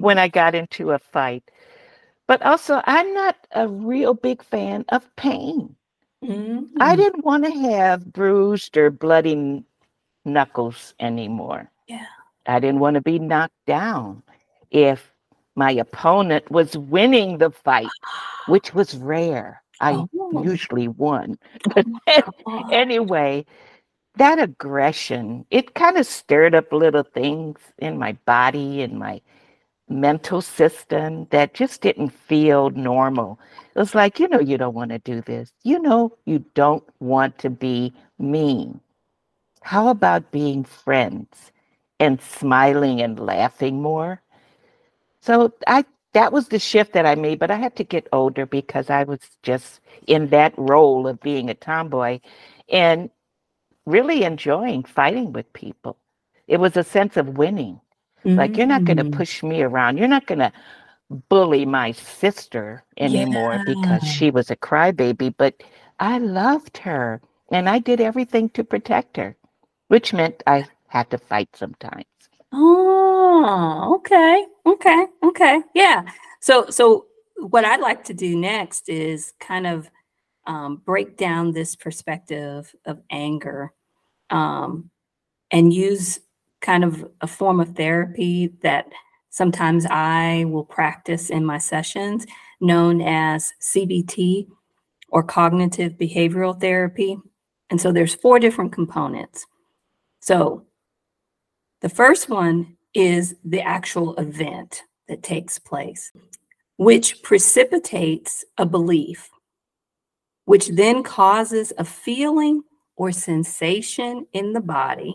when 0.00 0.18
I 0.18 0.28
got 0.28 0.54
into 0.54 0.90
a 0.92 0.98
fight. 0.98 1.44
But 2.26 2.42
also, 2.42 2.82
I'm 2.84 3.14
not 3.14 3.36
a 3.52 3.68
real 3.68 4.14
big 4.14 4.42
fan 4.42 4.84
of 4.90 5.14
pain. 5.16 5.76
I 6.80 6.94
Mhm. 6.94 6.96
didn't 6.96 7.24
want 7.24 7.44
to 7.44 7.50
have 7.50 8.12
bruised 8.12 8.76
or 8.76 8.90
bloody 8.90 9.64
knuckles 10.24 10.94
anymore. 11.00 11.70
Yeah. 11.86 12.06
I 12.46 12.60
didn't 12.60 12.80
want 12.80 12.94
to 12.96 13.00
be 13.02 13.18
knocked 13.18 13.64
down 13.66 14.22
if 14.70 15.14
my 15.56 15.72
opponent 15.72 16.50
was 16.50 16.76
winning 16.76 17.38
the 17.38 17.50
fight, 17.50 17.88
which 18.46 18.74
was 18.74 18.96
rare. 18.96 19.62
I 19.80 19.92
Oh. 19.92 20.42
usually 20.42 20.88
won. 20.88 21.38
Oh, 22.08 22.68
anyway, 22.70 23.44
that 24.16 24.38
aggression, 24.38 25.46
it 25.50 25.74
kind 25.74 25.96
of 25.96 26.06
stirred 26.06 26.54
up 26.54 26.72
little 26.72 27.02
things 27.04 27.60
in 27.78 27.98
my 27.98 28.12
body 28.26 28.82
and 28.82 28.98
my 28.98 29.20
mental 29.88 30.40
system 30.42 31.26
that 31.30 31.54
just 31.54 31.80
didn't 31.82 32.10
feel 32.10 32.70
normal. 32.70 33.38
It 33.74 33.78
was 33.78 33.94
like, 33.94 34.18
you 34.20 34.28
know, 34.28 34.40
you 34.40 34.58
don't 34.58 34.74
want 34.74 34.90
to 34.90 34.98
do 34.98 35.20
this. 35.22 35.52
You 35.64 35.78
know, 35.80 36.16
you 36.26 36.44
don't 36.54 36.84
want 37.00 37.38
to 37.38 37.50
be 37.50 37.92
mean. 38.18 38.80
How 39.62 39.88
about 39.88 40.30
being 40.30 40.64
friends 40.64 41.52
and 42.00 42.20
smiling 42.20 43.00
and 43.00 43.18
laughing 43.18 43.82
more? 43.82 44.22
So 45.20 45.52
I 45.66 45.84
that 46.18 46.32
was 46.32 46.48
the 46.48 46.60
shift 46.60 46.94
that 46.94 47.06
I 47.06 47.16
made, 47.16 47.40
but 47.40 47.52
I 47.52 47.56
had 47.56 47.76
to 47.78 47.84
get 47.84 48.08
older 48.12 48.46
because 48.46 48.90
I 48.90 49.04
was 49.04 49.20
just 49.44 49.80
in 50.08 50.28
that 50.30 50.54
role 50.58 51.08
of 51.08 51.20
being 51.22 51.50
a 51.50 51.54
tomboy 51.54 52.20
and 52.70 53.10
really 53.86 54.24
enjoying 54.24 54.84
fighting 54.84 55.32
with 55.32 55.52
people. 55.54 55.98
It 56.48 56.58
was 56.60 56.76
a 56.76 56.84
sense 56.84 57.16
of 57.18 57.38
winning. 57.38 57.80
Like 58.36 58.58
you're 58.58 58.66
not 58.66 58.84
going 58.86 58.98
to 58.98 59.04
Mm. 59.04 59.12
push 59.20 59.42
me 59.44 59.62
around. 59.62 59.98
You're 59.98 60.08
not 60.08 60.26
going 60.26 60.40
to 60.40 60.52
bully 61.30 61.66
my 61.66 61.92
sister 61.92 62.84
anymore 62.98 63.60
because 63.60 64.04
she 64.04 64.30
was 64.30 64.50
a 64.50 64.56
crybaby, 64.56 65.34
but 65.38 65.54
I 66.00 66.18
loved 66.18 66.78
her 66.78 67.22
and 67.52 67.68
I 67.68 67.80
did 67.80 68.00
everything 68.00 68.50
to 68.50 68.64
protect 68.64 69.16
her, 69.18 69.36
which 69.88 70.14
meant 70.14 70.42
I 70.46 70.66
had 70.88 71.10
to 71.12 71.18
fight 71.18 71.50
sometimes. 71.56 72.17
Oh, 72.52 73.96
okay. 73.98 74.46
Okay. 74.66 75.06
Okay. 75.24 75.62
Yeah. 75.74 76.04
So 76.40 76.66
so 76.70 77.06
what 77.36 77.64
I'd 77.64 77.80
like 77.80 78.04
to 78.04 78.14
do 78.14 78.36
next 78.36 78.88
is 78.88 79.32
kind 79.40 79.66
of 79.66 79.90
um, 80.46 80.76
break 80.84 81.16
down 81.16 81.52
this 81.52 81.76
perspective 81.76 82.74
of 82.86 83.00
anger 83.10 83.72
um, 84.30 84.90
and 85.52 85.72
use 85.72 86.20
kind 86.60 86.84
of 86.84 87.06
a 87.20 87.26
form 87.26 87.60
of 87.60 87.76
therapy 87.76 88.48
that 88.62 88.86
sometimes 89.30 89.86
I 89.90 90.46
will 90.48 90.64
practice 90.64 91.30
in 91.30 91.44
my 91.44 91.58
sessions 91.58 92.26
known 92.60 93.02
as 93.02 93.52
CBT 93.62 94.48
or 95.10 95.22
cognitive 95.22 95.94
behavioral 95.94 96.60
therapy. 96.60 97.18
And 97.70 97.80
so 97.80 97.92
there's 97.92 98.14
four 98.14 98.38
different 98.38 98.72
components. 98.72 99.46
So 100.20 100.66
the 101.80 101.88
first 101.88 102.28
one 102.28 102.76
is 102.94 103.36
the 103.44 103.60
actual 103.60 104.16
event 104.16 104.82
that 105.08 105.22
takes 105.22 105.58
place, 105.58 106.10
which 106.76 107.22
precipitates 107.22 108.44
a 108.56 108.66
belief, 108.66 109.30
which 110.44 110.68
then 110.68 111.02
causes 111.02 111.72
a 111.78 111.84
feeling 111.84 112.62
or 112.96 113.12
sensation 113.12 114.26
in 114.32 114.52
the 114.52 114.60
body, 114.60 115.14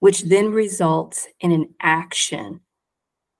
which 0.00 0.22
then 0.22 0.52
results 0.52 1.28
in 1.40 1.52
an 1.52 1.74
action, 1.80 2.60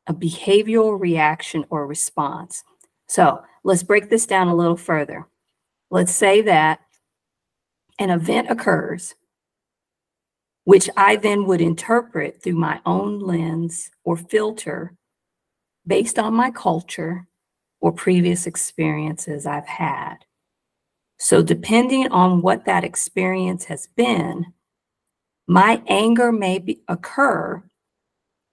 a 0.06 0.14
behavioral 0.14 0.98
reaction 0.98 1.64
or 1.68 1.86
response. 1.86 2.64
So 3.08 3.42
let's 3.62 3.82
break 3.82 4.08
this 4.08 4.26
down 4.26 4.48
a 4.48 4.54
little 4.54 4.76
further. 4.76 5.26
Let's 5.90 6.14
say 6.14 6.40
that 6.42 6.80
an 7.98 8.08
event 8.08 8.50
occurs 8.50 9.14
which 10.64 10.88
I 10.96 11.16
then 11.16 11.46
would 11.46 11.60
interpret 11.60 12.42
through 12.42 12.54
my 12.54 12.80
own 12.86 13.18
lens 13.20 13.90
or 14.04 14.16
filter 14.16 14.94
based 15.86 16.18
on 16.18 16.34
my 16.34 16.50
culture 16.50 17.26
or 17.80 17.92
previous 17.92 18.46
experiences 18.46 19.44
I've 19.46 19.66
had. 19.66 20.18
So, 21.18 21.42
depending 21.42 22.08
on 22.12 22.42
what 22.42 22.64
that 22.64 22.84
experience 22.84 23.64
has 23.64 23.88
been, 23.96 24.46
my 25.48 25.82
anger 25.88 26.32
may 26.32 26.58
be, 26.58 26.82
occur 26.88 27.62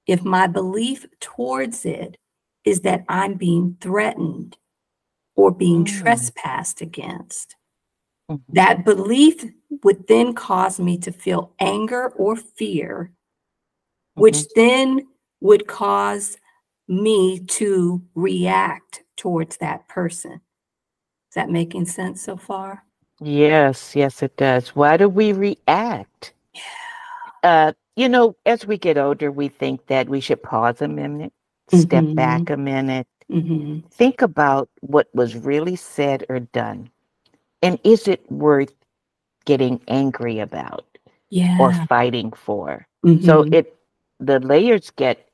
if 0.08 0.24
my 0.24 0.48
belief 0.48 1.06
towards 1.20 1.86
it 1.86 2.18
is 2.66 2.82
that 2.82 3.06
I'm 3.08 3.36
being 3.36 3.78
threatened 3.80 4.58
or 5.36 5.52
being 5.52 5.86
Mm. 5.86 6.02
trespassed 6.02 6.82
against. 6.82 7.56
Mhm. 8.30 8.42
That 8.50 8.86
belief 8.86 9.44
would 9.84 10.08
then 10.08 10.34
cause 10.34 10.80
me 10.80 10.98
to 11.00 11.12
feel 11.12 11.54
anger 11.60 12.10
or 12.16 12.36
fear, 12.36 13.12
which 14.16 14.36
Mhm. 14.36 14.48
then 14.56 15.08
would 15.42 15.68
cause 15.68 16.38
me 16.88 17.40
to 17.40 18.02
react 18.16 19.04
towards 19.16 19.58
that 19.58 19.88
person. 19.88 20.34
Is 20.34 21.36
that 21.36 21.50
making 21.50 21.86
sense 21.86 22.22
so 22.22 22.38
far? 22.38 22.86
Yes, 23.22 23.96
yes, 23.96 24.24
it 24.24 24.36
does. 24.38 24.76
Why 24.76 24.98
do 24.98 25.10
we 25.10 25.34
react? 25.34 26.34
Yeah. 26.54 26.62
Uh, 27.44 27.74
you 27.96 28.10
know, 28.10 28.36
as 28.46 28.66
we 28.66 28.78
get 28.78 28.98
older, 28.98 29.32
we 29.32 29.50
think 29.50 29.86
that 29.88 30.08
we 30.10 30.20
should 30.22 30.42
pause 30.42 30.82
a 30.82 30.88
minute, 30.88 31.34
step 31.70 32.04
Mhm. 32.06 32.16
back 32.16 32.50
a 32.50 32.58
minute, 32.58 33.08
hmm 33.30 33.80
think 33.92 34.22
about 34.22 34.70
what 34.82 35.08
was 35.14 35.36
really 35.36 35.76
said 35.76 36.26
or 36.30 36.40
done. 36.40 36.90
And 37.62 37.80
is 37.84 38.08
it 38.08 38.30
worth 38.32 38.74
getting 39.46 39.82
angry 39.88 40.40
about 40.40 40.86
Yeah. 41.30 41.58
or 41.60 41.72
fighting 41.88 42.32
for? 42.32 42.88
So 43.04 43.44
Mhm. 43.44 43.54
it 43.54 43.76
the 44.20 44.40
layers 44.42 44.90
get 44.92 45.30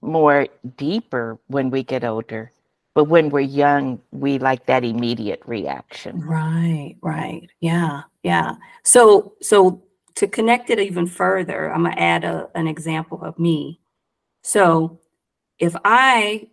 more 0.00 0.48
deeper 0.76 1.38
when 1.46 1.70
we 1.70 1.82
get 1.84 2.02
older. 2.04 2.50
But 2.94 3.04
when 3.04 3.30
we're 3.30 3.40
young, 3.40 4.00
we 4.10 4.38
like 4.38 4.66
that 4.66 4.84
immediate 4.84 5.40
reaction. 5.46 6.20
Right, 6.20 6.96
right. 7.00 7.48
Yeah, 7.60 8.02
yeah. 8.22 8.56
So, 8.82 9.34
so 9.40 9.82
to 10.16 10.26
connect 10.26 10.68
it 10.68 10.78
even 10.78 11.06
further, 11.06 11.72
I'm 11.72 11.84
gonna 11.84 11.96
add 11.96 12.24
a, 12.24 12.50
an 12.54 12.66
example 12.66 13.22
of 13.22 13.38
me. 13.38 13.80
So, 14.42 14.98
if 15.58 15.74
I, 15.84 16.48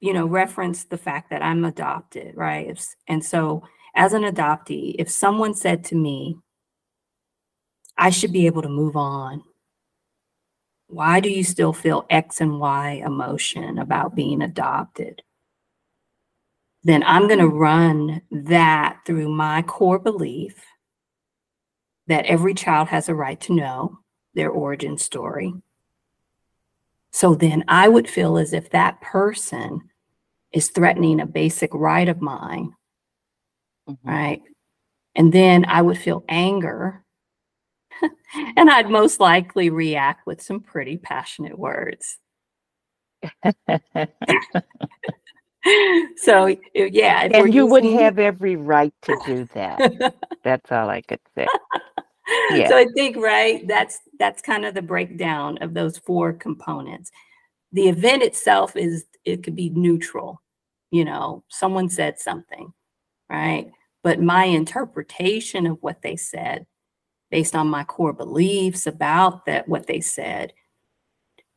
you 0.00 0.12
know, 0.12 0.26
reference 0.26 0.84
the 0.84 0.98
fact 0.98 1.30
that 1.30 1.42
I'm 1.42 1.64
adopted, 1.64 2.36
right? 2.36 2.76
And 3.06 3.24
so, 3.24 3.62
as 3.94 4.12
an 4.12 4.22
adoptee, 4.22 4.94
if 4.98 5.10
someone 5.10 5.54
said 5.54 5.84
to 5.84 5.94
me, 5.94 6.38
I 7.96 8.10
should 8.10 8.32
be 8.32 8.46
able 8.46 8.62
to 8.62 8.68
move 8.68 8.96
on. 8.96 9.42
Why 10.86 11.20
do 11.20 11.30
you 11.30 11.44
still 11.44 11.72
feel 11.72 12.06
X 12.10 12.40
and 12.40 12.58
Y 12.58 13.02
emotion 13.04 13.78
about 13.78 14.14
being 14.14 14.42
adopted? 14.42 15.22
then 16.82 17.02
I'm 17.04 17.26
going 17.28 17.40
to 17.40 17.48
run 17.48 18.22
that 18.30 19.00
through 19.04 19.28
my 19.28 19.62
core 19.62 19.98
belief 19.98 20.64
that 22.06 22.24
every 22.24 22.54
child 22.54 22.88
has 22.88 23.08
a 23.08 23.14
right 23.14 23.40
to 23.42 23.54
know 23.54 23.98
their 24.34 24.50
origin 24.50 24.96
story. 24.96 25.52
So 27.12 27.34
then 27.34 27.64
I 27.68 27.88
would 27.88 28.08
feel 28.08 28.38
as 28.38 28.52
if 28.52 28.70
that 28.70 29.00
person 29.00 29.90
is 30.52 30.70
threatening 30.70 31.20
a 31.20 31.26
basic 31.26 31.72
right 31.74 32.08
of 32.08 32.20
mine, 32.20 32.72
Mhm. 33.88 33.98
right? 34.04 34.42
And 35.14 35.32
then 35.32 35.64
I 35.66 35.82
would 35.82 35.98
feel 35.98 36.24
anger. 36.28 37.04
and 38.56 38.70
I'd 38.70 38.88
most 38.90 39.20
likely 39.20 39.70
react 39.70 40.26
with 40.26 40.40
some 40.42 40.60
pretty 40.60 40.96
passionate 40.96 41.58
words. 41.58 42.18
so, 46.16 46.44
y- 46.44 46.58
yeah. 46.74 47.24
if 47.24 47.32
we're 47.32 47.44
and 47.44 47.54
you 47.54 47.66
would 47.66 47.84
using- 47.84 47.98
have 48.00 48.18
every 48.18 48.56
right 48.56 48.94
to 49.02 49.16
do 49.26 49.44
that. 49.54 50.14
That's 50.44 50.72
all 50.72 50.88
I 50.88 51.02
could 51.02 51.20
say. 51.34 51.46
Yeah. 52.52 52.68
So 52.68 52.76
I 52.78 52.86
think 52.94 53.16
right 53.16 53.66
that's 53.66 53.98
that's 54.20 54.40
kind 54.40 54.64
of 54.64 54.72
the 54.74 54.82
breakdown 54.82 55.58
of 55.62 55.74
those 55.74 55.98
four 55.98 56.32
components. 56.32 57.10
The 57.72 57.88
event 57.88 58.22
itself 58.22 58.76
is 58.76 59.04
it 59.24 59.42
could 59.42 59.56
be 59.56 59.70
neutral. 59.70 60.40
You 60.92 61.04
know, 61.04 61.42
someone 61.48 61.88
said 61.88 62.20
something, 62.20 62.72
right? 63.30 63.70
But 64.02 64.20
my 64.20 64.44
interpretation 64.44 65.66
of 65.66 65.78
what 65.80 66.02
they 66.02 66.16
said 66.16 66.66
based 67.30 67.54
on 67.54 67.68
my 67.68 67.84
core 67.84 68.12
beliefs 68.12 68.86
about 68.86 69.46
that 69.46 69.68
what 69.68 69.86
they 69.86 70.00
said 70.00 70.52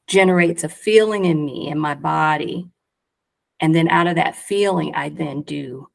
generates 0.07 0.63
a 0.63 0.69
feeling 0.69 1.25
in 1.25 1.43
me 1.43 1.67
in 1.69 1.79
my 1.79 1.95
body 1.95 2.69
and 3.59 3.73
then 3.73 3.87
out 3.89 4.07
of 4.07 4.15
that 4.15 4.35
feeling 4.35 4.93
I 4.93 5.09
then 5.09 5.41
do 5.41 5.87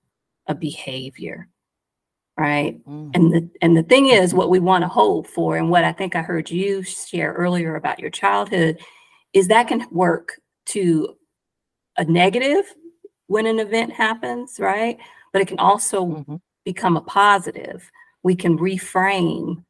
a 0.47 0.55
behavior. 0.55 1.49
Right? 2.39 2.83
Mm. 2.87 3.11
And 3.15 3.33
the 3.33 3.51
and 3.61 3.77
the 3.77 3.83
thing 3.83 4.07
is, 4.07 4.33
what 4.33 4.49
we 4.49 4.61
want 4.61 4.83
to 4.83 4.89
hope 4.89 5.27
for, 5.27 5.57
and 5.57 5.69
what 5.71 5.85
I 5.85 5.93
think 5.93 6.15
I 6.15 6.23
heard 6.23 6.51
you 6.51 6.83
share 6.85 7.33
earlier 7.33 7.75
about 7.75 7.99
your 7.99 8.11
childhood, 8.11 8.79
is 9.33 9.49
that 9.49 9.67
can 9.69 9.87
work 9.91 10.41
to 10.67 11.17
a 11.97 12.05
negative 12.05 12.65
when 13.27 13.45
an 13.45 13.59
event 13.59 13.93
happens, 13.93 14.61
right? 14.61 14.99
But 15.39 15.43
it 15.43 15.49
can 15.49 15.61
also 15.61 16.05
Mhm. 16.05 16.41
become 16.65 16.97
a 16.97 17.01
positive. 17.01 17.89
We 18.25 18.35
can 18.35 18.59
reframe 18.59 19.65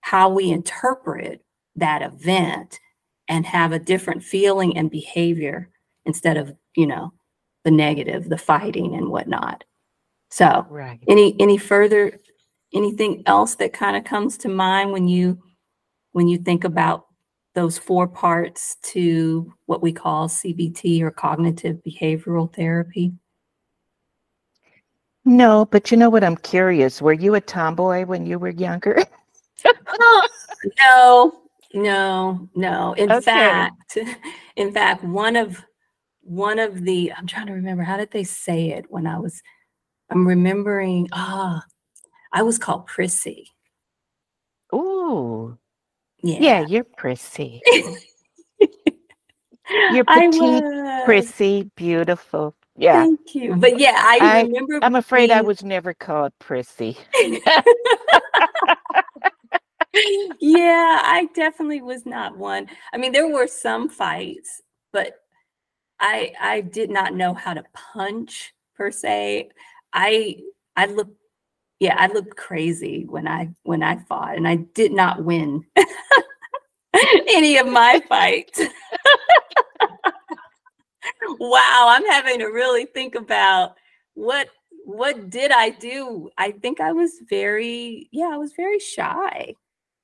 how 0.00 0.30
we 0.30 0.50
interpret 0.50 1.44
that 1.76 2.00
event 2.00 2.80
and 3.28 3.44
have 3.44 3.72
a 3.72 3.78
different 3.78 4.22
feeling 4.24 4.78
and 4.78 4.90
behavior 4.90 5.68
instead 6.06 6.38
of, 6.38 6.56
you 6.74 6.86
know, 6.86 7.12
the 7.64 7.70
negative, 7.70 8.30
the 8.30 8.38
fighting 8.38 8.94
and 8.94 9.10
whatnot. 9.10 9.62
So 10.30 10.66
Right. 10.70 11.00
any 11.06 11.36
any 11.38 11.58
further 11.58 12.18
anything 12.72 13.22
else 13.26 13.56
that 13.56 13.74
kind 13.74 13.98
of 13.98 14.04
comes 14.04 14.38
to 14.38 14.48
mind 14.48 14.90
when 14.90 15.06
you 15.06 15.38
when 16.12 16.28
you 16.28 16.38
think 16.38 16.64
about 16.64 17.08
those 17.54 17.76
four 17.76 18.08
parts 18.08 18.76
to 18.84 19.52
what 19.66 19.82
we 19.82 19.92
call 19.92 20.28
CBT 20.28 21.02
or 21.02 21.10
cognitive 21.10 21.82
behavioral 21.86 22.50
therapy? 22.54 23.12
No, 25.24 25.66
but 25.66 25.90
you 25.90 25.96
know 25.96 26.10
what? 26.10 26.24
I'm 26.24 26.36
curious. 26.36 27.02
Were 27.02 27.12
you 27.12 27.34
a 27.34 27.40
tomboy 27.40 28.04
when 28.04 28.24
you 28.26 28.38
were 28.38 28.48
younger? 28.50 29.04
no, 30.78 31.42
no, 31.74 32.48
no. 32.54 32.92
In 32.94 33.10
Okay. 33.10 33.20
fact, 33.22 33.98
in 34.56 34.72
fact, 34.72 35.04
one 35.04 35.36
of 35.36 35.62
one 36.22 36.58
of 36.58 36.84
the 36.84 37.12
I'm 37.12 37.26
trying 37.26 37.46
to 37.46 37.52
remember 37.52 37.82
how 37.82 37.96
did 37.96 38.10
they 38.10 38.24
say 38.24 38.70
it 38.70 38.86
when 38.88 39.06
I 39.06 39.18
was 39.18 39.42
I'm 40.10 40.26
remembering 40.26 41.08
ah 41.12 41.62
I 42.32 42.42
was 42.42 42.58
called 42.58 42.86
Prissy. 42.86 43.46
Ooh, 44.74 45.58
Yeah. 46.22 46.38
yeah, 46.40 46.60
you're 46.60 46.84
prissy. 46.84 47.60
You're 49.92 50.04
petite. 50.04 50.64
Prissy, 51.04 51.70
beautiful. 51.76 52.54
Yeah, 52.80 53.02
Thank 53.02 53.34
you. 53.34 53.50
Mm-hmm. 53.50 53.60
But 53.60 53.78
yeah, 53.78 53.92
I, 53.94 54.18
I- 54.22 54.42
remember 54.44 54.78
I'm 54.80 54.94
afraid 54.94 55.30
I 55.30 55.42
was 55.42 55.62
never 55.62 55.92
called 55.92 56.32
prissy. 56.38 56.96
yeah, 60.40 61.02
I 61.04 61.28
definitely 61.34 61.82
was 61.82 62.06
not 62.06 62.38
one. 62.38 62.68
I 62.94 62.96
mean, 62.96 63.12
there 63.12 63.28
were 63.28 63.46
some 63.46 63.90
fights, 63.90 64.62
but 64.94 65.12
I 66.00 66.32
I 66.40 66.62
did 66.62 66.88
not 66.88 67.14
know 67.14 67.34
how 67.34 67.52
to 67.52 67.62
punch 67.74 68.54
per 68.74 68.90
se. 68.90 69.50
I 69.92 70.36
I 70.74 70.86
looked 70.86 71.18
yeah, 71.80 71.96
I 71.98 72.06
looked 72.06 72.34
crazy 72.34 73.04
when 73.04 73.28
I 73.28 73.50
when 73.64 73.82
I 73.82 73.98
fought 74.08 74.38
and 74.38 74.48
I 74.48 74.56
did 74.56 74.92
not 74.92 75.22
win 75.22 75.66
any 77.28 77.58
of 77.58 77.66
my 77.66 78.00
fights. 78.08 78.58
wow, 81.38 81.86
I'm 81.88 82.04
having 82.06 82.38
to 82.40 82.46
really 82.46 82.86
think 82.86 83.14
about 83.14 83.76
what 84.14 84.48
what 84.84 85.30
did 85.30 85.52
I 85.52 85.70
do? 85.70 86.30
I 86.38 86.52
think 86.52 86.80
I 86.80 86.92
was 86.92 87.20
very 87.28 88.08
yeah, 88.12 88.30
I 88.32 88.36
was 88.38 88.52
very 88.54 88.78
shy. 88.78 89.54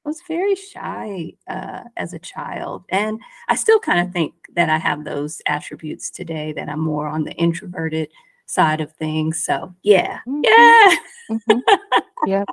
I 0.04 0.08
was 0.08 0.22
very 0.28 0.54
shy 0.54 1.32
uh, 1.48 1.80
as 1.96 2.12
a 2.12 2.18
child, 2.20 2.84
and 2.90 3.20
I 3.48 3.56
still 3.56 3.80
kind 3.80 4.06
of 4.06 4.12
think 4.12 4.34
that 4.54 4.70
I 4.70 4.78
have 4.78 5.04
those 5.04 5.42
attributes 5.46 6.10
today. 6.10 6.52
That 6.52 6.68
I'm 6.68 6.80
more 6.80 7.08
on 7.08 7.24
the 7.24 7.32
introverted 7.32 8.08
side 8.46 8.80
of 8.80 8.92
things. 8.92 9.44
So 9.44 9.74
yeah, 9.82 10.20
Mhm, 10.28 10.42
yeah. 10.44 10.96
mhm. 11.30 11.62
Yep. 12.26 12.48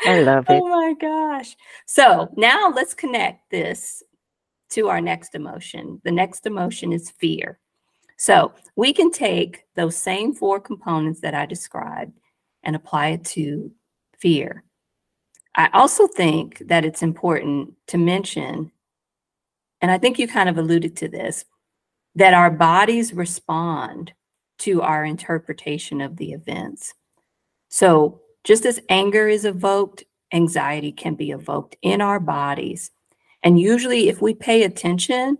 I 0.06 0.20
love 0.20 0.46
it. 0.48 0.62
Oh 0.62 0.68
my 0.68 0.94
gosh. 0.94 1.56
So 1.86 2.30
now 2.36 2.72
let's 2.74 2.94
connect 2.94 3.50
this 3.50 4.02
to 4.70 4.88
our 4.88 5.00
next 5.00 5.34
emotion. 5.34 6.00
The 6.04 6.12
next 6.12 6.46
emotion 6.46 6.92
is 6.92 7.10
fear. 7.10 7.58
So 8.16 8.52
we 8.76 8.92
can 8.92 9.10
take 9.10 9.64
those 9.76 9.96
same 9.96 10.34
four 10.34 10.60
components 10.60 11.20
that 11.20 11.34
I 11.34 11.46
described 11.46 12.18
and 12.64 12.74
apply 12.74 13.08
it 13.08 13.24
to 13.26 13.70
fear. 14.18 14.64
I 15.54 15.68
also 15.72 16.06
think 16.06 16.62
that 16.66 16.84
it's 16.84 17.02
important 17.02 17.74
to 17.88 17.98
mention, 17.98 18.72
and 19.80 19.90
I 19.90 19.98
think 19.98 20.18
you 20.18 20.28
kind 20.28 20.48
of 20.48 20.58
alluded 20.58 20.96
to 20.96 21.08
this, 21.08 21.44
that 22.14 22.34
our 22.34 22.50
bodies 22.50 23.12
respond 23.12 24.12
to 24.58 24.82
our 24.82 25.04
interpretation 25.04 26.00
of 26.00 26.16
the 26.16 26.32
events. 26.32 26.94
So 27.68 28.20
just 28.44 28.66
as 28.66 28.80
anger 28.88 29.28
is 29.28 29.44
evoked, 29.44 30.04
anxiety 30.32 30.90
can 30.90 31.14
be 31.14 31.30
evoked 31.30 31.76
in 31.82 32.00
our 32.00 32.18
bodies. 32.18 32.90
And 33.42 33.60
usually, 33.60 34.08
if 34.08 34.20
we 34.20 34.34
pay 34.34 34.64
attention, 34.64 35.38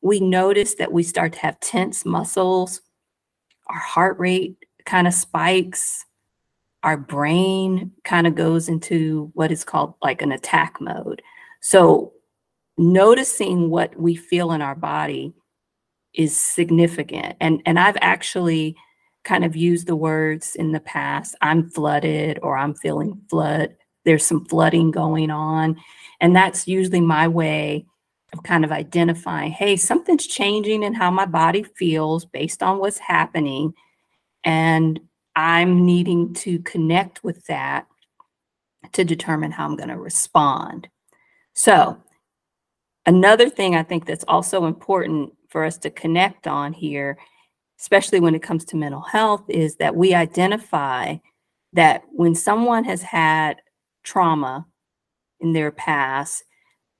we 0.00 0.20
notice 0.20 0.74
that 0.76 0.92
we 0.92 1.02
start 1.02 1.32
to 1.34 1.38
have 1.40 1.60
tense 1.60 2.04
muscles, 2.04 2.80
our 3.68 3.78
heart 3.78 4.18
rate 4.18 4.56
kind 4.84 5.06
of 5.06 5.14
spikes, 5.14 6.04
our 6.82 6.96
brain 6.96 7.92
kind 8.04 8.26
of 8.26 8.34
goes 8.34 8.68
into 8.68 9.30
what 9.34 9.52
is 9.52 9.64
called 9.64 9.94
like 10.02 10.22
an 10.22 10.32
attack 10.32 10.80
mode. 10.80 11.22
So, 11.60 12.12
noticing 12.76 13.70
what 13.70 13.94
we 13.98 14.16
feel 14.16 14.52
in 14.52 14.62
our 14.62 14.74
body 14.74 15.32
is 16.14 16.38
significant. 16.38 17.36
And, 17.40 17.62
and 17.66 17.78
I've 17.78 17.98
actually 18.00 18.76
kind 19.24 19.44
of 19.44 19.54
used 19.54 19.86
the 19.86 19.96
words 19.96 20.56
in 20.56 20.72
the 20.72 20.80
past 20.80 21.36
I'm 21.40 21.70
flooded 21.70 22.40
or 22.42 22.56
I'm 22.56 22.74
feeling 22.74 23.20
flood. 23.30 23.76
There's 24.04 24.24
some 24.24 24.44
flooding 24.44 24.90
going 24.90 25.30
on. 25.30 25.76
And 26.20 26.34
that's 26.34 26.68
usually 26.68 27.00
my 27.00 27.28
way 27.28 27.86
of 28.32 28.42
kind 28.42 28.64
of 28.64 28.72
identifying 28.72 29.52
hey, 29.52 29.76
something's 29.76 30.26
changing 30.26 30.82
in 30.82 30.94
how 30.94 31.10
my 31.10 31.26
body 31.26 31.62
feels 31.62 32.24
based 32.24 32.62
on 32.62 32.78
what's 32.78 32.98
happening. 32.98 33.74
And 34.44 35.00
I'm 35.36 35.84
needing 35.84 36.34
to 36.34 36.58
connect 36.60 37.22
with 37.22 37.44
that 37.46 37.86
to 38.92 39.04
determine 39.04 39.52
how 39.52 39.64
I'm 39.64 39.76
going 39.76 39.88
to 39.88 39.98
respond. 39.98 40.88
So, 41.54 41.98
another 43.06 43.48
thing 43.48 43.76
I 43.76 43.82
think 43.82 44.06
that's 44.06 44.24
also 44.26 44.64
important 44.64 45.32
for 45.48 45.64
us 45.64 45.78
to 45.78 45.90
connect 45.90 46.46
on 46.46 46.72
here 46.72 47.18
especially 47.82 48.20
when 48.20 48.34
it 48.34 48.42
comes 48.42 48.64
to 48.64 48.76
mental 48.76 49.00
health, 49.00 49.42
is 49.48 49.74
that 49.76 49.96
we 49.96 50.14
identify 50.14 51.16
that 51.72 52.04
when 52.12 52.32
someone 52.32 52.84
has 52.84 53.02
had 53.02 53.60
trauma 54.02 54.66
in 55.40 55.52
their 55.52 55.70
past, 55.70 56.44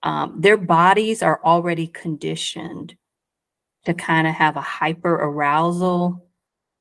um, 0.02 0.40
their 0.40 0.56
bodies 0.56 1.22
are 1.22 1.40
already 1.44 1.86
conditioned 1.86 2.96
to 3.84 3.94
kind 3.94 4.26
of 4.26 4.34
have 4.34 4.56
a 4.56 4.60
hyper 4.60 5.14
arousal 5.14 6.26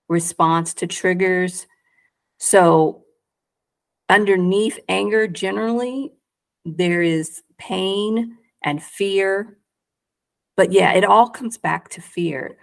response 0.07 0.73
to 0.75 0.87
triggers. 0.87 1.67
So, 2.37 3.03
underneath 4.09 4.79
anger, 4.89 5.27
generally, 5.27 6.11
there 6.65 7.01
is 7.01 7.41
pain 7.57 8.37
and 8.63 8.81
fear. 8.81 9.57
But 10.57 10.71
yeah, 10.71 10.93
it 10.93 11.05
all 11.05 11.29
comes 11.29 11.57
back 11.57 11.89
to 11.89 12.01
fear. 12.01 12.57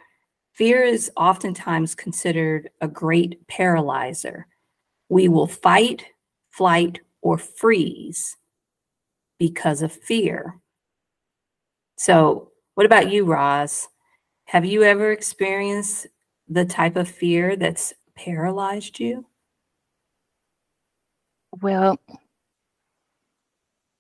Fear 0.53 0.83
is 0.83 1.11
oftentimes 1.16 1.94
considered 1.94 2.71
a 2.81 2.88
great 2.88 3.47
paralyzer. 3.47 4.47
We 5.09 5.29
will 5.29 5.47
fight, 5.47 6.05
flight, 6.51 7.01
or 7.29 7.37
freeze 7.37 8.38
because 9.38 9.83
of 9.83 9.93
fear. 9.93 10.59
So, 11.99 12.53
what 12.75 12.87
about 12.87 13.12
you, 13.12 13.27
Roz? 13.27 13.88
Have 14.47 14.64
you 14.64 14.83
ever 14.83 15.12
experienced 15.12 16.07
the 16.49 16.64
type 16.64 16.97
of 16.97 17.07
fear 17.07 17.55
that's 17.55 17.93
paralyzed 18.17 18.99
you? 18.99 19.27
Well, 21.61 22.01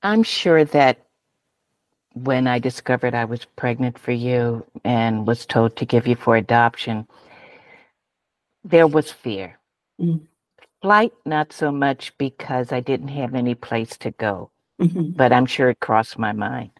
I'm 0.02 0.22
sure 0.22 0.64
that 0.64 1.04
when 2.14 2.46
I 2.46 2.58
discovered 2.58 3.14
I 3.14 3.26
was 3.26 3.44
pregnant 3.44 3.98
for 3.98 4.12
you 4.12 4.64
and 4.84 5.26
was 5.26 5.44
told 5.44 5.76
to 5.76 5.84
give 5.84 6.06
you 6.06 6.16
for 6.16 6.36
adoption, 6.36 7.06
there 8.64 8.86
was 8.86 9.12
fear. 9.12 9.58
Mm. 10.00 10.27
Flight, 10.82 11.12
not 11.26 11.52
so 11.52 11.72
much 11.72 12.16
because 12.18 12.72
I 12.72 12.80
didn't 12.80 13.08
have 13.08 13.34
any 13.34 13.54
place 13.54 13.96
to 13.98 14.12
go, 14.12 14.50
Mhm. 14.80 15.16
but 15.16 15.32
I'm 15.32 15.46
sure 15.46 15.70
it 15.70 15.80
crossed 15.80 16.18
my 16.18 16.32
mind. 16.32 16.70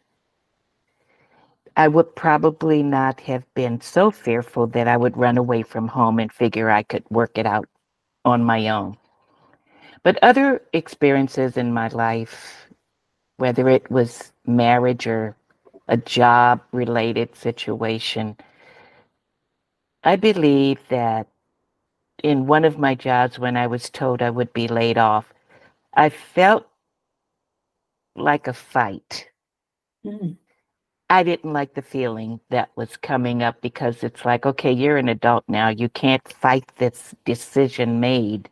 I 1.77 1.89
would 1.89 2.15
probably 2.17 2.83
not 2.83 3.21
have 3.23 3.45
been 3.55 3.81
so 3.81 4.11
fearful 4.11 4.67
that 4.69 4.89
I 4.89 4.97
would 4.97 5.17
run 5.17 5.39
away 5.39 5.63
from 5.63 5.89
home 5.89 6.19
and 6.19 6.33
figure 6.33 6.71
I 6.71 6.83
could 6.83 7.05
work 7.11 7.39
it 7.39 7.47
out 7.47 7.69
on 8.25 8.45
my 8.45 8.69
own. 8.69 8.97
But 10.05 10.19
other 10.23 10.63
experiences 10.73 11.57
in 11.57 11.73
my 11.73 11.89
life, 11.89 12.69
whether 13.37 13.69
it 13.69 13.91
was 13.91 14.33
marriage 14.47 15.07
or 15.07 15.37
a 15.89 15.97
job 15.97 16.61
related 16.73 17.37
situation, 17.37 18.37
I 20.05 20.17
believe 20.17 20.81
that 20.89 21.29
in 22.23 22.47
one 22.47 22.65
of 22.65 22.79
my 22.79 22.95
jobs, 22.95 23.39
when 23.39 23.57
I 23.57 23.67
was 23.67 23.91
told 23.91 24.23
I 24.23 24.31
would 24.31 24.53
be 24.53 24.69
laid 24.69 24.99
off, 24.99 25.33
I 25.95 26.11
felt 26.11 26.67
like 28.17 28.47
a 28.49 28.53
fight. 28.53 29.29
Mm. 30.05 30.37
I 31.11 31.23
didn't 31.23 31.53
like 31.55 31.75
the 31.75 31.83
feeling 31.83 32.41
that 32.51 32.71
was 32.77 32.97
coming 32.99 33.43
up 33.43 33.61
because 33.63 34.03
it's 34.05 34.25
like, 34.25 34.45
okay, 34.45 34.73
you're 34.73 34.99
an 34.99 35.09
adult 35.09 35.45
now. 35.49 35.69
You 35.69 35.89
can't 35.89 36.27
fight 36.29 36.71
this 36.77 37.15
decision 37.25 38.01
made. 38.01 38.51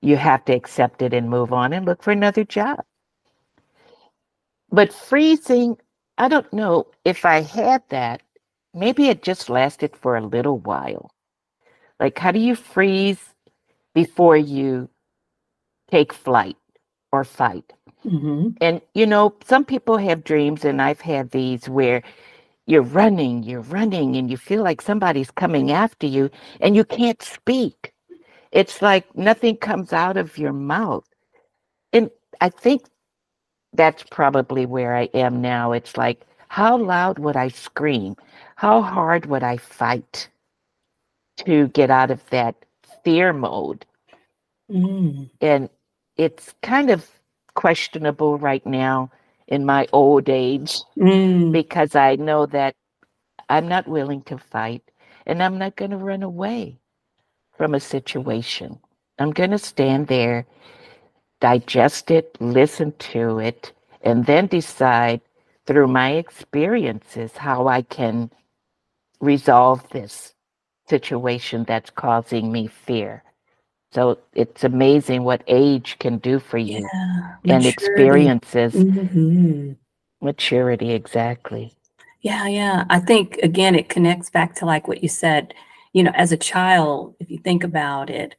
You 0.00 0.16
have 0.16 0.44
to 0.46 0.54
accept 0.54 1.02
it 1.02 1.12
and 1.12 1.28
move 1.28 1.52
on 1.52 1.72
and 1.72 1.84
look 1.84 2.02
for 2.02 2.12
another 2.12 2.44
job. 2.44 2.80
But 4.70 4.92
freezing, 4.92 5.76
I 6.16 6.28
don't 6.28 6.50
know 6.52 6.86
if 7.04 7.26
I 7.26 7.42
had 7.42 7.82
that. 7.90 8.22
Maybe 8.74 9.08
it 9.08 9.22
just 9.22 9.50
lasted 9.50 9.94
for 9.96 10.16
a 10.16 10.26
little 10.26 10.58
while. 10.58 11.11
Like, 12.02 12.18
how 12.18 12.32
do 12.32 12.40
you 12.40 12.56
freeze 12.56 13.20
before 13.94 14.36
you 14.38 14.90
take 15.90 16.12
flight? 16.12 16.56
or 17.12 17.24
fight. 17.24 17.72
hmm 18.04 18.50
And 18.60 18.80
you 18.94 19.06
know, 19.06 19.34
some 19.44 19.64
people 19.64 19.98
have 19.98 20.24
dreams, 20.24 20.64
and 20.64 20.82
I've 20.82 21.00
had 21.02 21.30
these 21.30 21.68
where 21.68 22.02
you're 22.66 22.82
running, 22.82 23.42
you're 23.44 23.62
running, 23.62 24.16
and 24.16 24.30
you 24.30 24.36
feel 24.38 24.62
like 24.62 24.82
somebody's 24.82 25.30
coming 25.32 25.72
after 25.72 26.06
you, 26.06 26.30
and 26.60 26.76
you 26.76 26.84
can't 26.84 27.22
speak. 27.22 27.92
It's 28.52 28.82
like 28.82 29.16
nothing 29.16 29.56
comes 29.58 29.92
out 29.92 30.16
of 30.16 30.38
your 30.38 30.52
mouth. 30.54 31.06
And 31.92 32.10
I 32.40 32.50
think 32.50 32.84
that's 33.74 34.04
probably 34.10 34.66
where 34.66 34.96
I 34.96 35.04
am 35.14 35.42
now. 35.42 35.72
It's 35.72 35.96
like, 35.96 36.22
how 36.48 36.78
loud 36.78 37.18
would 37.20 37.36
I 37.36 37.48
scream? 37.48 38.16
How 38.56 38.82
hard 38.82 39.26
would 39.26 39.44
I 39.44 39.58
fight 39.58 40.28
to 41.38 41.68
get 41.68 41.90
out 41.90 42.10
of 42.10 42.28
that 42.30 42.56
fear 43.04 43.32
mode? 43.32 43.86
mm 44.70 45.30
And 45.40 45.70
it's 46.16 46.54
kind 46.62 46.90
of 46.90 47.08
questionable 47.54 48.38
right 48.38 48.66
now 48.66 49.10
in 49.48 49.66
my 49.66 49.88
old 49.92 50.28
age 50.28 50.78
Mm. 50.98 51.52
because 51.52 51.96
I 51.96 52.16
know 52.16 52.46
that 52.46 52.74
I'm 53.48 53.68
not 53.68 53.88
willing 53.88 54.22
to 54.24 54.38
fight 54.38 54.82
and 55.26 55.42
I'm 55.42 55.58
not 55.58 55.76
going 55.76 55.92
to 55.92 55.98
run 55.98 56.22
away 56.22 56.78
from 57.56 57.74
a 57.74 57.80
situation. 57.80 58.80
I'm 59.18 59.32
going 59.32 59.52
to 59.52 59.58
stand 59.58 60.08
there, 60.08 60.46
digest 61.40 62.10
it, 62.10 62.36
listen 62.40 62.92
to 63.12 63.38
it, 63.40 63.72
and 64.02 64.26
then 64.26 64.46
decide 64.48 65.20
through 65.66 65.88
my 65.88 66.12
experiences 66.12 67.36
how 67.38 67.68
I 67.68 67.82
can 67.82 68.30
resolve 69.20 69.88
this 69.90 70.31
situation 70.96 71.64
that's 71.64 71.88
causing 71.90 72.52
me 72.52 72.66
fear. 72.66 73.22
So 73.92 74.18
it's 74.34 74.62
amazing 74.64 75.22
what 75.24 75.42
age 75.46 75.96
can 75.98 76.18
do 76.18 76.38
for 76.38 76.58
you 76.58 76.80
Yeah. 76.92 77.36
and 77.56 77.66
experiences, 77.66 78.74
Mhm. 78.74 79.76
maturity, 80.20 80.90
exactly. 80.92 81.72
Yeah, 82.20 82.46
yeah. 82.46 82.84
I 82.90 82.98
think 83.00 83.38
again, 83.42 83.74
it 83.74 83.88
connects 83.88 84.28
back 84.30 84.54
to 84.56 84.66
like 84.66 84.86
what 84.86 85.02
you 85.02 85.08
said. 85.08 85.54
You 85.94 86.02
know, 86.04 86.12
as 86.14 86.30
a 86.32 86.36
child, 86.52 87.16
if 87.20 87.30
you 87.30 87.38
think 87.38 87.64
about 87.64 88.10
it, 88.10 88.36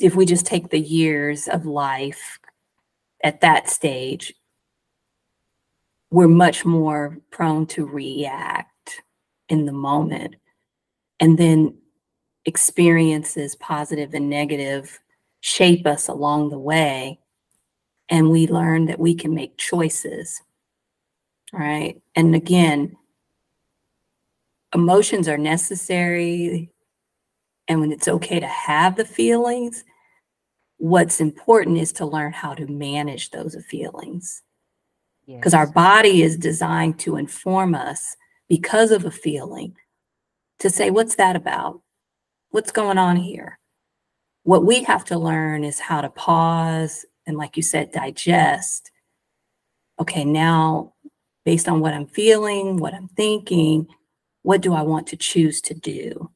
if 0.00 0.14
we 0.16 0.26
just 0.26 0.46
take 0.46 0.68
the 0.70 0.80
years 0.98 1.48
of 1.48 1.64
life 1.66 2.38
at 3.22 3.40
that 3.40 3.68
stage, 3.68 4.34
we're 6.10 6.28
much 6.46 6.64
more 6.64 7.18
prone 7.30 7.66
to 7.66 7.86
react 7.86 8.73
in 9.48 9.66
the 9.66 9.72
moment. 9.72 10.36
And 11.20 11.38
then 11.38 11.76
experiences, 12.44 13.56
positive 13.56 14.14
and 14.14 14.28
negative, 14.28 15.00
shape 15.40 15.86
us 15.86 16.08
along 16.08 16.50
the 16.50 16.58
way. 16.58 17.18
And 18.08 18.30
we 18.30 18.46
learn 18.46 18.86
that 18.86 18.98
we 18.98 19.14
can 19.14 19.34
make 19.34 19.56
choices 19.56 20.42
right? 21.54 22.00
And 22.14 22.34
again, 22.34 22.96
emotions 24.74 25.28
are 25.28 25.38
necessary. 25.38 26.70
And 27.68 27.80
when 27.80 27.92
it's 27.92 28.08
okay 28.08 28.40
to 28.40 28.46
have 28.46 28.96
the 28.96 29.04
feelings, 29.04 29.84
what's 30.78 31.20
important 31.20 31.78
is 31.78 31.92
to 31.92 32.06
learn 32.06 32.32
how 32.32 32.54
to 32.54 32.66
manage 32.66 33.30
those 33.30 33.56
feelings 33.68 34.42
because 35.26 35.54
our 35.54 35.66
body 35.66 36.22
is 36.22 36.36
designed 36.36 36.98
to 36.98 37.16
inform 37.16 37.74
us 37.74 38.14
because 38.48 38.90
of 38.90 39.04
a 39.04 39.10
feeling 39.10 39.74
to 40.60 40.70
say, 40.70 40.90
what's 40.90 41.16
that 41.16 41.36
about? 41.36 41.80
What's 42.50 42.72
going 42.72 42.98
on 42.98 43.16
here? 43.16 43.58
What 44.44 44.64
we 44.64 44.82
have 44.84 45.04
to 45.06 45.18
learn 45.18 45.64
is 45.64 45.80
how 45.80 46.00
to 46.00 46.10
pause 46.10 47.06
and, 47.26 47.36
like 47.36 47.56
you 47.56 47.62
said, 47.62 47.92
digest. 47.92 48.90
Okay, 49.98 50.24
now 50.24 50.92
based 51.44 51.68
on 51.68 51.80
what 51.80 51.94
I'm 51.94 52.06
feeling, 52.06 52.78
what 52.78 52.94
I'm 52.94 53.08
thinking, 53.08 53.86
what 54.42 54.60
do 54.60 54.74
I 54.74 54.82
want 54.82 55.06
to 55.08 55.16
choose 55.16 55.60
to 55.62 55.74
do? 55.74 56.30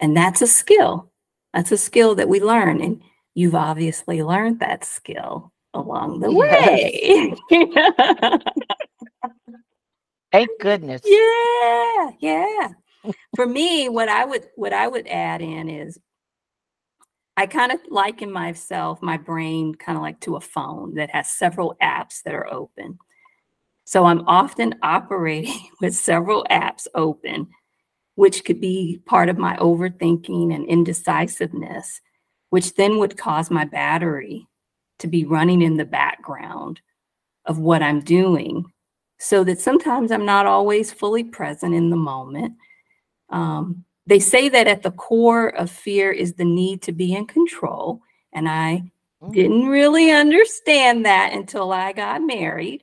And 0.00 0.16
that's 0.16 0.42
a 0.42 0.46
skill. 0.46 1.10
That's 1.54 1.72
a 1.72 1.78
skill 1.78 2.14
that 2.16 2.28
we 2.28 2.40
learn. 2.40 2.80
And 2.80 3.00
you've 3.34 3.54
obviously 3.54 4.22
learned 4.22 4.60
that 4.60 4.84
skill 4.84 5.52
along 5.74 6.20
the 6.20 6.32
way. 6.32 7.34
Thank 10.36 10.60
goodness. 10.60 11.00
yeah, 11.06 12.10
yeah. 12.20 12.68
For 13.34 13.46
me, 13.46 13.88
what 13.88 14.10
I 14.10 14.26
would 14.26 14.46
what 14.54 14.74
I 14.74 14.86
would 14.86 15.06
add 15.08 15.40
in 15.40 15.70
is 15.70 15.98
I 17.38 17.46
kind 17.46 17.72
of 17.72 17.80
liken 17.88 18.30
myself, 18.30 19.00
my 19.00 19.16
brain, 19.16 19.74
kind 19.74 19.96
of 19.96 20.02
like 20.02 20.20
to 20.20 20.36
a 20.36 20.40
phone 20.42 20.94
that 20.96 21.08
has 21.10 21.30
several 21.30 21.74
apps 21.82 22.22
that 22.24 22.34
are 22.34 22.52
open. 22.52 22.98
So 23.86 24.04
I'm 24.04 24.28
often 24.28 24.74
operating 24.82 25.70
with 25.80 25.94
several 25.94 26.44
apps 26.50 26.86
open, 26.94 27.48
which 28.16 28.44
could 28.44 28.60
be 28.60 29.00
part 29.06 29.30
of 29.30 29.38
my 29.38 29.56
overthinking 29.56 30.54
and 30.54 30.66
indecisiveness, 30.66 32.02
which 32.50 32.74
then 32.74 32.98
would 32.98 33.16
cause 33.16 33.50
my 33.50 33.64
battery 33.64 34.46
to 34.98 35.06
be 35.06 35.24
running 35.24 35.62
in 35.62 35.78
the 35.78 35.86
background 35.86 36.82
of 37.46 37.58
what 37.58 37.82
I'm 37.82 38.00
doing. 38.00 38.70
So 39.18 39.44
that 39.44 39.60
sometimes 39.60 40.12
I'm 40.12 40.26
not 40.26 40.46
always 40.46 40.92
fully 40.92 41.24
present 41.24 41.74
in 41.74 41.90
the 41.90 41.96
moment. 41.96 42.54
Um, 43.30 43.84
they 44.06 44.18
say 44.18 44.48
that 44.50 44.66
at 44.68 44.82
the 44.82 44.92
core 44.92 45.48
of 45.48 45.70
fear 45.70 46.12
is 46.12 46.34
the 46.34 46.44
need 46.44 46.82
to 46.82 46.92
be 46.92 47.14
in 47.14 47.26
control. 47.26 48.02
And 48.32 48.48
I 48.48 48.90
Mm. 49.22 49.32
didn't 49.32 49.66
really 49.66 50.10
understand 50.10 51.06
that 51.06 51.32
until 51.32 51.72
I 51.72 51.92
got 51.92 52.20
married. 52.22 52.82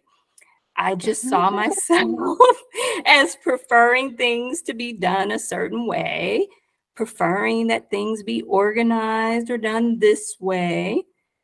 I 0.76 0.96
just 0.96 1.30
saw 1.30 1.52
myself 1.52 2.40
as 3.06 3.36
preferring 3.36 4.18
things 4.18 4.64
to 4.64 4.74
be 4.74 4.94
done 4.94 5.32
a 5.32 5.38
certain 5.38 5.86
way, 5.86 6.48
preferring 6.96 7.68
that 7.68 7.92
things 7.92 8.24
be 8.24 8.42
organized 8.44 9.52
or 9.52 9.60
done 9.60 10.00
this 10.00 10.36
way, 10.40 11.04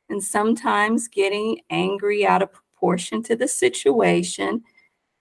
and 0.09 0.23
sometimes 0.23 1.07
getting 1.07 1.61
angry 1.69 2.25
out 2.25 2.41
of 2.41 2.51
proportion 2.51 3.21
to 3.23 3.35
the 3.35 3.47
situation 3.47 4.63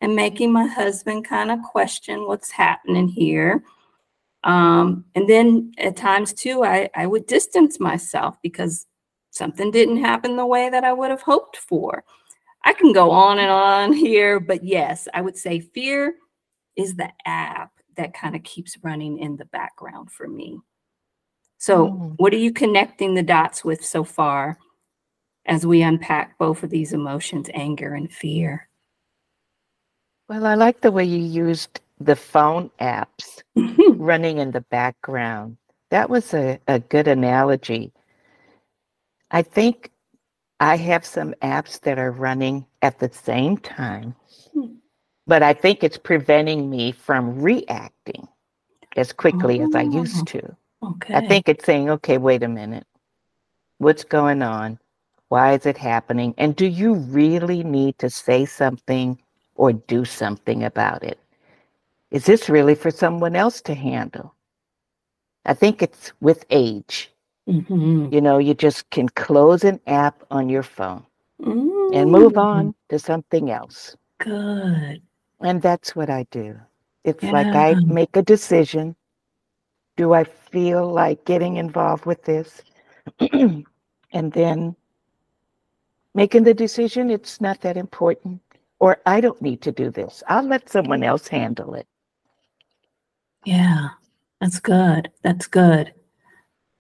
and 0.01 0.15
making 0.15 0.53
my 0.53 0.67
husband 0.67 1.25
kind 1.25 1.51
of 1.51 1.63
question 1.63 2.27
what's 2.27 2.51
happening 2.51 3.09
here. 3.09 3.63
Um, 4.45 5.05
and 5.15 5.29
then 5.29 5.73
at 5.79 5.97
times 5.97 6.33
too, 6.33 6.65
I, 6.65 6.89
I 6.95 7.07
would 7.07 7.27
distance 7.27 7.81
myself 7.81 8.37
because 8.43 8.87
something 9.31 9.71
didn't 9.71 9.99
happen 9.99 10.37
the 10.37 10.47
way 10.47 10.71
that 10.71 10.85
I 10.85 10.93
would 10.93 11.11
have 11.11 11.23
hoped 11.23 11.57
for. 11.57 12.05
I 12.65 12.73
can 12.73 12.93
go 12.93 13.11
on 13.11 13.39
and 13.39 13.51
on 13.51 13.93
here, 14.05 14.41
but 14.41 14.65
yes, 14.65 15.09
I 15.13 15.21
would 15.21 15.37
say 15.37 15.61
fear 15.61 16.15
is 16.77 16.95
the 16.95 17.11
app 17.27 17.73
that 17.97 18.15
kind 18.15 18.37
of 18.37 18.45
keeps 18.45 18.79
running 18.83 19.19
in 19.19 19.37
the 19.37 19.47
background 19.47 20.11
for 20.13 20.29
me. 20.29 20.61
So, 21.59 21.89
Mm. 21.89 22.15
what 22.19 22.33
are 22.33 22.39
you 22.39 22.53
connecting 22.53 23.15
the 23.15 23.23
dots 23.23 23.65
with 23.65 23.85
so 23.85 24.05
far 24.05 24.59
as 25.47 25.67
we 25.67 25.83
unpack 25.83 26.39
both 26.39 26.63
of 26.63 26.71
these 26.71 26.93
emotions, 26.93 27.51
anger 27.53 27.95
and 27.95 28.13
fear? 28.13 28.68
Well, 30.29 30.47
I 30.47 30.55
like 30.55 30.81
the 30.81 30.93
way 30.93 31.05
you 31.05 31.19
used 31.19 31.81
the 32.01 32.17
phone 32.17 32.71
apps 32.81 33.43
running 33.97 34.39
in 34.39 34.51
the 34.51 34.61
background. 34.61 35.57
That 35.91 36.11
was 36.11 36.35
a, 36.35 36.59
a 36.69 36.79
good 36.81 37.09
analogy. 37.09 37.93
I 39.31 39.43
think 39.43 39.91
I 40.61 40.77
have 40.77 41.05
some 41.05 41.35
apps 41.43 41.81
that 41.81 41.99
are 41.99 42.11
running 42.11 42.67
at 42.83 42.99
the 42.99 43.11
same 43.13 43.57
time, 43.59 44.15
Hmm. 44.53 44.75
but 45.27 45.43
I 45.43 45.55
think 45.55 45.83
it's 45.83 45.99
preventing 45.99 46.69
me 46.69 46.93
from 46.93 47.41
reacting 47.41 48.29
as 48.97 49.13
quickly 49.13 49.61
as 49.61 49.75
I 49.75 49.85
Oh. 49.85 49.91
used 49.93 50.27
to. 50.29 50.57
okay. 50.83 51.15
I 51.15 51.27
think 51.27 51.49
it's 51.49 51.65
saying, 51.65 51.89
okay, 51.91 52.19
wait 52.19 52.43
a 52.43 52.49
minute. 52.49 52.87
What's 53.79 54.05
going 54.05 54.43
on? 54.43 54.79
Why 55.29 55.55
is 55.55 55.67
it 55.67 55.79
happening? 55.79 56.35
And 56.39 56.55
do 56.57 56.67
you 56.67 56.95
really 56.95 57.63
need 57.63 57.99
to 57.99 58.11
say 58.11 58.45
something 58.45 59.19
or 59.59 59.75
do 59.75 60.07
something 60.07 60.65
about 60.65 61.05
it? 61.05 61.21
Is 62.11 62.27
this 62.27 62.49
really 62.49 62.75
for 62.77 62.91
someone 62.91 63.37
else 63.37 63.61
to 63.63 63.75
handle? 63.75 64.35
I 65.47 65.55
think 65.55 65.83
it's 65.83 66.13
with 66.21 66.45
age. 66.51 67.13
Mhm. 67.49 68.13
You 68.13 68.21
know, 68.23 68.39
you 68.39 68.55
just 68.55 68.91
can 68.91 69.09
close 69.09 69.65
an 69.65 69.81
app 69.87 70.25
on 70.31 70.49
your 70.49 70.63
phone 70.65 71.07
and 71.93 72.11
move 72.11 72.37
Mm, 72.37 72.39
on 72.39 72.75
to 72.91 72.99
something 72.99 73.51
else. 73.51 73.97
Good. 74.19 75.03
And 75.41 75.63
that's 75.63 75.95
what 75.97 76.11
I 76.11 76.25
do. 76.31 76.61
It's 77.05 77.33
like 77.33 77.55
I 77.55 77.79
make 77.87 78.17
a 78.17 78.23
decision. 78.23 78.97
Do 79.97 80.13
I 80.15 80.25
feel 80.25 80.87
like 80.93 81.25
getting 81.25 81.57
involved 81.57 82.07
with 82.07 82.25
this? 82.25 82.63
and 83.33 84.33
then 84.33 84.77
making 86.15 86.45
the 86.45 86.55
decision, 86.55 87.11
it's 87.11 87.41
not 87.41 87.61
that 87.63 87.77
important. 87.77 88.41
Or 88.81 88.99
I 89.07 89.21
don't 89.21 89.43
need 89.43 89.63
to 89.63 89.73
do 89.73 89.91
this. 89.91 90.23
I'll 90.29 90.47
let 90.47 90.69
someone 90.69 91.03
else 91.03 91.29
handle 91.29 91.75
it. 91.75 91.87
Yeah, 93.45 93.89
that's 94.41 94.61
good. 94.61 95.11
That's 95.23 95.47
good. 95.47 95.93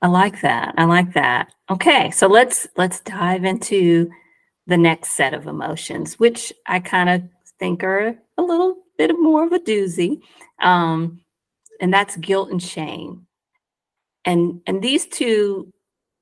I 0.00 0.06
like 0.06 0.40
that. 0.42 0.74
I 0.78 0.84
like 0.84 1.12
that. 1.14 1.52
Okay, 1.70 2.10
so 2.10 2.28
let's 2.28 2.68
let's 2.76 3.00
dive 3.00 3.44
into 3.44 4.10
the 4.66 4.76
next 4.76 5.12
set 5.12 5.34
of 5.34 5.46
emotions, 5.46 6.18
which 6.20 6.52
I 6.66 6.78
kind 6.78 7.08
of 7.08 7.22
think 7.58 7.82
are 7.82 8.14
a 8.36 8.42
little 8.42 8.76
bit 8.96 9.12
more 9.18 9.44
of 9.44 9.52
a 9.52 9.58
doozy, 9.58 10.20
um, 10.60 11.20
and 11.80 11.92
that's 11.92 12.16
guilt 12.16 12.50
and 12.50 12.62
shame. 12.62 13.26
And 14.24 14.60
and 14.66 14.82
these 14.82 15.06
two 15.06 15.72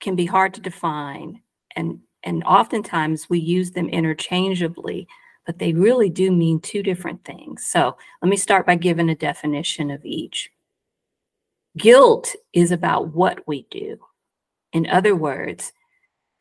can 0.01 0.17
be 0.17 0.27
hard 0.27 0.55
to 0.55 0.61
define, 0.61 1.43
and 1.75 2.01
and 2.23 2.45
oftentimes 2.45 3.29
we 3.29 3.41
use 3.41 3.73
them 3.73 3.89
interchangeably, 3.89 5.07
but 5.47 5.59
they 5.61 5.73
really 5.73 6.11
do 6.11 6.33
mean 6.33 6.61
two 6.61 6.83
different 6.83 7.25
things. 7.25 7.65
So 7.65 7.97
let 8.21 8.29
me 8.29 8.37
start 8.37 8.67
by 8.67 8.75
giving 8.75 9.09
a 9.09 9.15
definition 9.15 9.91
of 9.91 10.05
each. 10.05 10.51
Guilt 11.79 12.35
is 12.53 12.73
about 12.73 13.15
what 13.15 13.47
we 13.47 13.67
do. 13.71 13.99
In 14.73 14.87
other 14.89 15.15
words, 15.15 15.73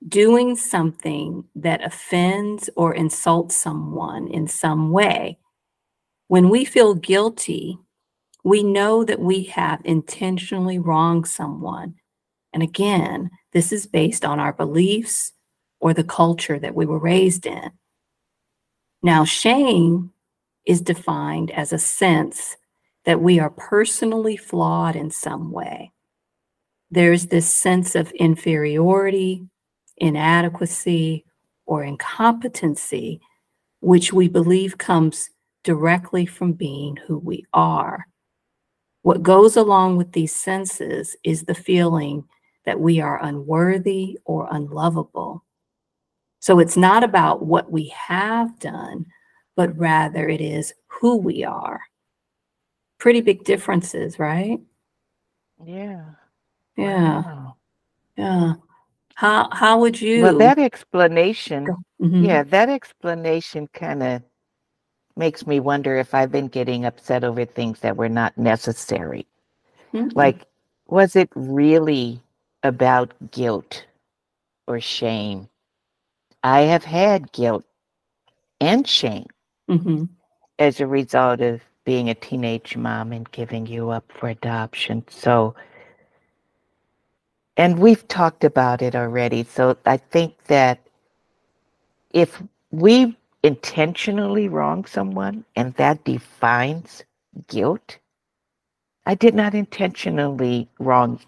doing 0.08 0.56
something 0.56 1.46
that 1.56 1.84
offends 1.84 2.70
or 2.76 2.94
insults 2.94 3.56
someone 3.56 4.28
in 4.28 4.48
some 4.48 4.92
way. 4.92 5.38
When 6.28 6.50
we 6.50 6.66
feel 6.66 6.96
guilty, 6.96 7.78
we 8.44 8.64
know 8.64 9.04
that 9.04 9.20
we 9.20 9.44
have 9.44 9.82
intentionally 9.84 10.80
wronged 10.80 11.28
someone. 11.28 11.96
And 12.54 12.64
again, 12.64 13.30
this 13.54 13.72
is 13.72 13.86
based 13.86 14.26
on 14.26 14.40
our 14.40 14.54
beliefs 14.54 15.34
or 15.80 15.94
the 15.94 16.04
culture 16.04 16.60
that 16.60 16.76
we 16.76 16.86
were 16.86 17.00
raised 17.00 17.46
in. 17.46 17.72
Now, 19.06 19.24
shame 19.24 20.12
is 20.66 20.82
defined 20.82 21.52
as 21.52 21.72
a 21.72 21.78
sense 21.78 22.58
that 23.04 23.22
we 23.22 23.40
are 23.40 23.52
personally 23.52 24.36
flawed 24.36 24.96
in 24.96 25.12
some 25.12 25.52
way. 25.52 25.92
There's 26.90 27.28
this 27.28 27.48
sense 27.48 27.94
of 27.94 28.12
inferiority, 28.14 29.46
inadequacy, 29.98 31.24
or 31.68 31.84
incompetency, 31.84 33.22
which 33.80 34.12
we 34.12 34.28
believe 34.28 34.80
comes 34.80 35.30
directly 35.64 36.26
from 36.26 36.54
being 36.54 36.96
who 37.06 37.20
we 37.20 37.46
are. 37.54 38.08
What 39.04 39.22
goes 39.22 39.56
along 39.56 39.98
with 39.98 40.14
these 40.14 40.34
senses 40.34 41.16
is 41.24 41.44
the 41.44 41.54
feeling 41.54 42.24
that 42.66 42.80
we 42.80 43.02
are 43.02 43.24
unworthy 43.24 44.18
or 44.26 44.48
unlovable. 44.50 45.44
So 46.46 46.60
it's 46.60 46.78
not 46.78 47.04
about 47.04 47.44
what 47.44 47.72
we 47.72 47.88
have 47.88 48.60
done, 48.60 49.08
but 49.56 49.76
rather 49.80 50.30
it 50.30 50.42
is 50.42 50.76
who 50.86 51.18
we 51.18 51.44
are 51.44 51.82
pretty 53.00 53.20
big 53.20 53.44
differences, 53.44 54.20
right? 54.20 54.60
Yeah. 55.66 56.06
Yeah. 56.78 57.24
Wow. 57.24 57.56
Yeah. 58.16 58.54
How 59.16 59.50
how 59.54 59.80
would 59.80 60.00
you 60.00 60.22
Well, 60.22 60.38
that 60.38 60.60
explanation, 60.60 61.66
Mhm. 62.00 62.28
yeah, 62.28 62.44
that 62.44 62.70
explanation 62.70 63.68
kind 63.74 64.04
of 64.04 64.22
makes 65.16 65.48
me 65.48 65.60
wonder 65.60 65.98
if 65.98 66.14
I've 66.14 66.32
been 66.32 66.48
getting 66.50 66.86
upset 66.86 67.24
over 67.24 67.46
things 67.46 67.80
that 67.80 67.98
were 67.98 68.08
not 68.08 68.38
necessary. 68.38 69.26
Mhm. 69.94 70.16
Like, 70.16 70.46
was 70.86 71.16
it 71.16 71.30
really 71.34 72.22
about 72.62 73.16
guilt 73.32 73.88
or 74.68 74.80
shame? 74.80 75.50
I 76.46 76.62
have 76.62 76.86
had 76.86 77.34
guilt 77.34 77.66
and 78.62 78.88
shame 78.88 79.28
Mhm. 79.70 80.10
as 80.60 80.80
a 80.82 80.88
result 80.88 81.42
of 81.42 81.62
being 81.86 82.10
a 82.10 82.16
teenage 82.16 82.78
mom 82.78 83.14
and 83.14 83.32
giving 83.32 83.68
you 83.68 83.92
up 83.92 84.12
for 84.12 84.30
adoption. 84.30 85.06
So, 85.10 85.56
and 87.58 87.80
we've 87.80 88.08
talked 88.08 88.44
about 88.44 88.82
it 88.84 88.96
already. 88.96 89.44
So 89.44 89.78
I 89.86 89.98
think 89.98 90.46
that 90.46 90.80
if 92.12 92.44
we 92.72 93.18
intentionally 93.44 94.50
wrong 94.50 94.86
someone 94.86 95.46
and 95.56 95.74
that 95.76 96.06
defines 96.06 97.04
guilt, 97.48 98.00
I 99.06 99.16
did 99.16 99.36
not 99.36 99.56
intentionally 99.56 100.70
wrong 100.80 101.22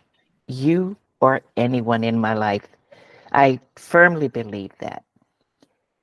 you 0.48 0.98
or 1.22 1.42
anyone 1.58 2.04
in 2.04 2.20
my 2.20 2.36
life. 2.36 2.68
I 3.34 3.62
firmly 3.78 4.30
believe 4.30 4.72
that. 4.80 5.04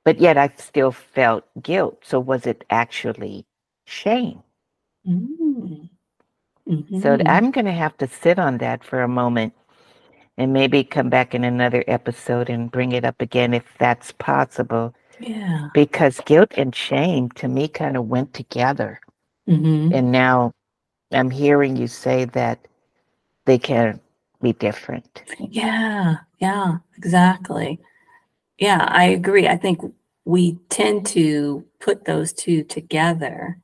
But 0.05 0.19
yet 0.19 0.37
I 0.37 0.49
still 0.57 0.91
felt 0.91 1.45
guilt. 1.63 1.99
So 2.03 2.19
was 2.19 2.47
it 2.47 2.63
actually 2.69 3.45
shame? 3.85 4.43
Mm. 5.07 5.89
So 7.01 7.17
Mhm. 7.17 7.23
I'm 7.27 7.51
going 7.51 7.65
to 7.65 7.71
have 7.73 7.97
to 7.99 8.07
sit 8.07 8.39
on 8.39 8.57
that 8.59 8.83
for 8.83 9.01
a 9.01 9.07
moment 9.07 9.53
and 10.37 10.53
maybe 10.53 10.83
come 10.83 11.09
back 11.09 11.35
in 11.35 11.43
another 11.43 11.83
episode 11.87 12.49
and 12.49 12.71
bring 12.71 12.91
it 12.93 13.05
up 13.05 13.21
again 13.21 13.53
if 13.53 13.65
that's 13.79 14.11
possible. 14.13 14.93
Yeah. 15.19 15.69
Because 15.73 16.19
guilt 16.25 16.53
and 16.57 16.75
shame 16.75 17.29
to 17.31 17.47
me 17.47 17.67
kind 17.67 17.97
of 17.97 18.09
went 18.09 18.33
together. 18.33 18.99
Mhm. 19.47 19.93
And 19.93 20.11
now 20.11 20.51
I'm 21.11 21.31
hearing 21.31 21.77
you 21.77 21.87
say 21.87 22.25
that 22.25 22.59
they 23.45 23.57
can 23.59 23.99
be 24.41 24.53
different. 24.53 25.23
Yeah. 25.39 26.17
Yeah. 26.39 26.79
Exactly. 26.97 27.79
Yeah, 28.57 28.85
I 28.89 29.05
agree. 29.05 29.47
I 29.47 29.57
think 29.57 29.81
we 30.23 30.53
tend 30.69 31.05
to 31.07 31.65
put 31.79 32.05
those 32.05 32.31
two 32.33 32.63
together, 32.63 33.59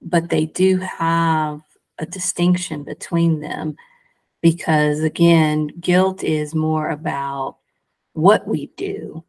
but 0.00 0.30
they 0.30 0.46
do 0.46 0.78
have 0.78 1.60
a 1.98 2.06
distinction 2.06 2.84
between 2.84 3.40
them 3.40 3.76
because 4.42 5.00
again, 5.00 5.68
guilt 5.80 6.22
is 6.24 6.54
more 6.54 6.90
about 6.90 7.58
what 8.14 8.46
we 8.46 8.66
do, 8.76 9.24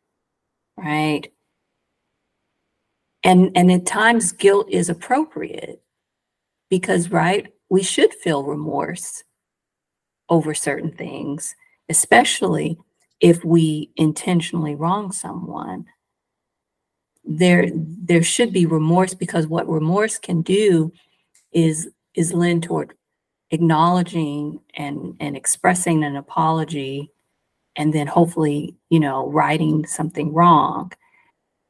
right? 0.78 1.32
And 3.24 3.52
and 3.56 3.72
at 3.72 3.86
times 3.86 4.32
guilt 4.32 4.68
is 4.70 4.90
appropriate 4.90 5.82
because 6.70 7.12
right, 7.12 7.52
we 7.70 7.84
should 7.84 8.14
feel 8.16 8.44
remorse 8.44 9.24
over 10.30 10.54
certain 10.54 10.92
things, 10.92 11.56
especially 11.90 12.78
if 13.22 13.46
we 13.46 13.92
intentionally 13.96 14.76
wrong 14.76 15.12
someone. 15.12 15.86
There 17.24 17.70
there 17.74 18.24
should 18.24 18.52
be 18.52 18.66
remorse 18.66 19.14
because 19.14 19.48
what 19.48 19.70
remorse 19.70 20.18
can 20.18 20.42
do 20.42 20.92
is 21.52 21.88
is 22.16 22.34
lend 22.34 22.64
toward 22.64 22.94
acknowledging 23.52 24.60
and 24.74 25.16
and 25.20 25.38
expressing 25.38 26.04
an 26.04 26.16
apology 26.16 27.12
and 27.76 27.94
then 27.94 28.08
hopefully 28.08 28.76
you 28.90 29.00
know 29.00 29.30
righting 29.30 29.86
something 29.86 30.34
wrong 30.34 30.92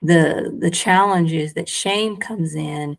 the 0.02 0.56
the 0.60 0.72
challenge 0.72 1.34
is 1.34 1.54
that 1.54 1.68
shame 1.68 2.16
comes 2.16 2.56
in 2.56 2.98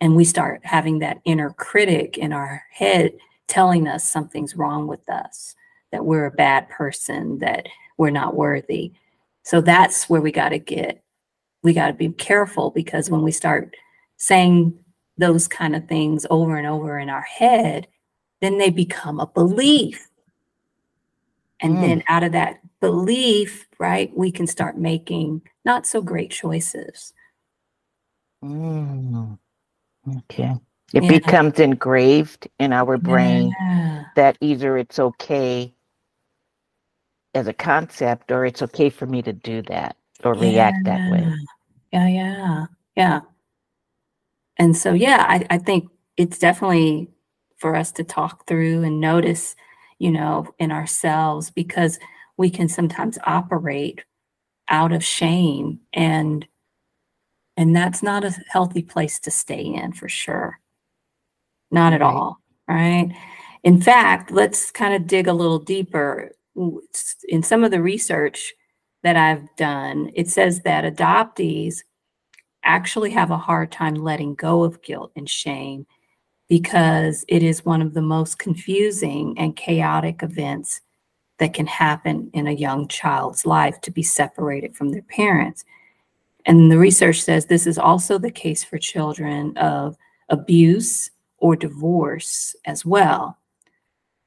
and 0.00 0.16
we 0.16 0.24
start 0.24 0.60
having 0.64 0.98
that 0.98 1.20
inner 1.24 1.50
critic 1.50 2.18
in 2.18 2.32
our 2.32 2.62
head 2.70 3.12
telling 3.48 3.86
us 3.86 4.10
something's 4.10 4.56
wrong 4.56 4.86
with 4.86 5.08
us 5.08 5.54
that 5.92 6.04
we're 6.04 6.26
a 6.26 6.30
bad 6.30 6.68
person 6.68 7.38
that 7.38 7.66
we're 7.98 8.10
not 8.10 8.34
worthy 8.34 8.92
so 9.42 9.60
that's 9.60 10.08
where 10.08 10.20
we 10.20 10.32
got 10.32 10.50
to 10.50 10.58
get 10.58 11.02
we 11.62 11.72
got 11.72 11.88
to 11.88 11.92
be 11.92 12.08
careful 12.10 12.70
because 12.70 13.10
when 13.10 13.22
we 13.22 13.32
start 13.32 13.74
saying 14.16 14.76
those 15.18 15.48
kind 15.48 15.74
of 15.74 15.88
things 15.88 16.26
over 16.30 16.56
and 16.56 16.66
over 16.66 16.98
in 16.98 17.08
our 17.08 17.22
head 17.22 17.86
then 18.42 18.58
they 18.58 18.68
become 18.70 19.18
a 19.18 19.26
belief. 19.26 20.08
And 21.60 21.78
Mm. 21.78 21.80
then 21.80 22.02
out 22.08 22.22
of 22.22 22.32
that 22.32 22.60
belief, 22.80 23.66
right, 23.78 24.14
we 24.14 24.30
can 24.30 24.46
start 24.46 24.76
making 24.76 25.40
not 25.64 25.86
so 25.86 26.02
great 26.02 26.30
choices. 26.30 27.14
Mm, 28.44 29.38
okay. 30.18 30.54
It 30.92 31.02
Yeah. 31.02 31.08
becomes 31.08 31.58
engraved 31.58 32.46
in 32.58 32.74
our 32.74 32.98
brain 32.98 33.52
Yeah. 33.58 34.04
that 34.16 34.36
either 34.42 34.76
it's 34.76 34.98
okay 34.98 35.72
as 37.36 37.46
a 37.46 37.52
concept 37.52 38.32
or 38.32 38.44
it's 38.46 38.62
okay 38.62 38.90
for 38.90 39.06
me 39.06 39.22
to 39.22 39.32
do 39.32 39.62
that 39.62 39.96
or 40.24 40.34
react 40.34 40.84
that 40.84 41.10
way. 41.10 41.38
Yeah, 41.92 42.08
yeah, 42.08 42.66
yeah. 42.96 43.20
And 44.58 44.76
so, 44.76 44.92
yeah, 44.94 45.24
I, 45.28 45.46
I 45.50 45.58
think 45.58 45.88
it's 46.16 46.38
definitely 46.38 47.10
for 47.58 47.76
us 47.76 47.92
to 47.92 48.04
talk 48.04 48.46
through 48.46 48.82
and 48.82 49.00
notice, 49.00 49.54
you 49.98 50.10
know, 50.10 50.46
in 50.58 50.72
ourselves 50.72 51.50
because 51.50 51.98
we 52.36 52.50
can 52.50 52.68
sometimes 52.68 53.18
operate 53.24 54.02
out 54.68 54.92
of 54.92 55.04
shame 55.04 55.80
and 55.92 56.46
and 57.58 57.74
that's 57.74 58.02
not 58.02 58.24
a 58.24 58.34
healthy 58.50 58.82
place 58.82 59.18
to 59.20 59.30
stay 59.30 59.62
in 59.62 59.92
for 59.92 60.08
sure. 60.10 60.60
Not 61.70 61.94
at 61.94 62.02
Right. 62.02 62.12
all, 62.14 62.38
right? 62.68 63.10
In 63.62 63.80
fact, 63.80 64.30
let's 64.30 64.70
kind 64.70 64.92
of 64.94 65.06
dig 65.06 65.26
a 65.26 65.32
little 65.32 65.58
deeper. 65.58 66.32
In 67.28 67.42
some 67.42 67.64
of 67.64 67.70
the 67.70 67.82
research 67.82 68.54
that 69.02 69.16
I've 69.16 69.54
done, 69.56 70.10
it 70.14 70.28
says 70.28 70.62
that 70.62 70.84
adoptees 70.84 71.82
actually 72.64 73.10
have 73.10 73.30
a 73.30 73.38
hard 73.38 73.70
time 73.70 73.94
letting 73.94 74.34
go 74.34 74.64
of 74.64 74.82
guilt 74.82 75.12
and 75.16 75.28
shame 75.28 75.86
because 76.48 77.24
it 77.28 77.42
is 77.42 77.64
one 77.64 77.82
of 77.82 77.94
the 77.94 78.02
most 78.02 78.38
confusing 78.38 79.34
and 79.38 79.56
chaotic 79.56 80.22
events 80.22 80.80
that 81.38 81.54
can 81.54 81.66
happen 81.66 82.30
in 82.32 82.46
a 82.46 82.52
young 82.52 82.88
child's 82.88 83.44
life 83.44 83.80
to 83.82 83.90
be 83.90 84.02
separated 84.02 84.74
from 84.74 84.90
their 84.90 85.02
parents. 85.02 85.64
And 86.46 86.70
the 86.70 86.78
research 86.78 87.22
says 87.22 87.46
this 87.46 87.66
is 87.66 87.78
also 87.78 88.18
the 88.18 88.30
case 88.30 88.64
for 88.64 88.78
children 88.78 89.56
of 89.58 89.96
abuse 90.28 91.10
or 91.38 91.56
divorce 91.56 92.56
as 92.64 92.84
well. 92.84 93.38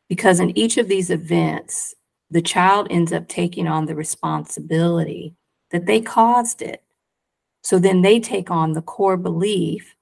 Because 0.07 0.39
in 0.39 0.57
each 0.57 0.77
of 0.77 0.87
these 0.87 1.09
events, 1.09 1.95
the 2.31 2.41
child 2.41 2.87
ends 2.89 3.11
up 3.11 3.27
taking 3.27 3.67
on 3.67 3.85
the 3.85 3.95
responsibility 3.95 5.35
that 5.71 5.85
they 5.85 6.01
caused 6.01 6.61
it. 6.61 6.83
So 7.61 7.79
then 7.79 8.01
they 8.01 8.19
take 8.19 8.51
on 8.51 8.73
the 8.73 8.81
core 8.81 9.17
belief, 9.17 9.95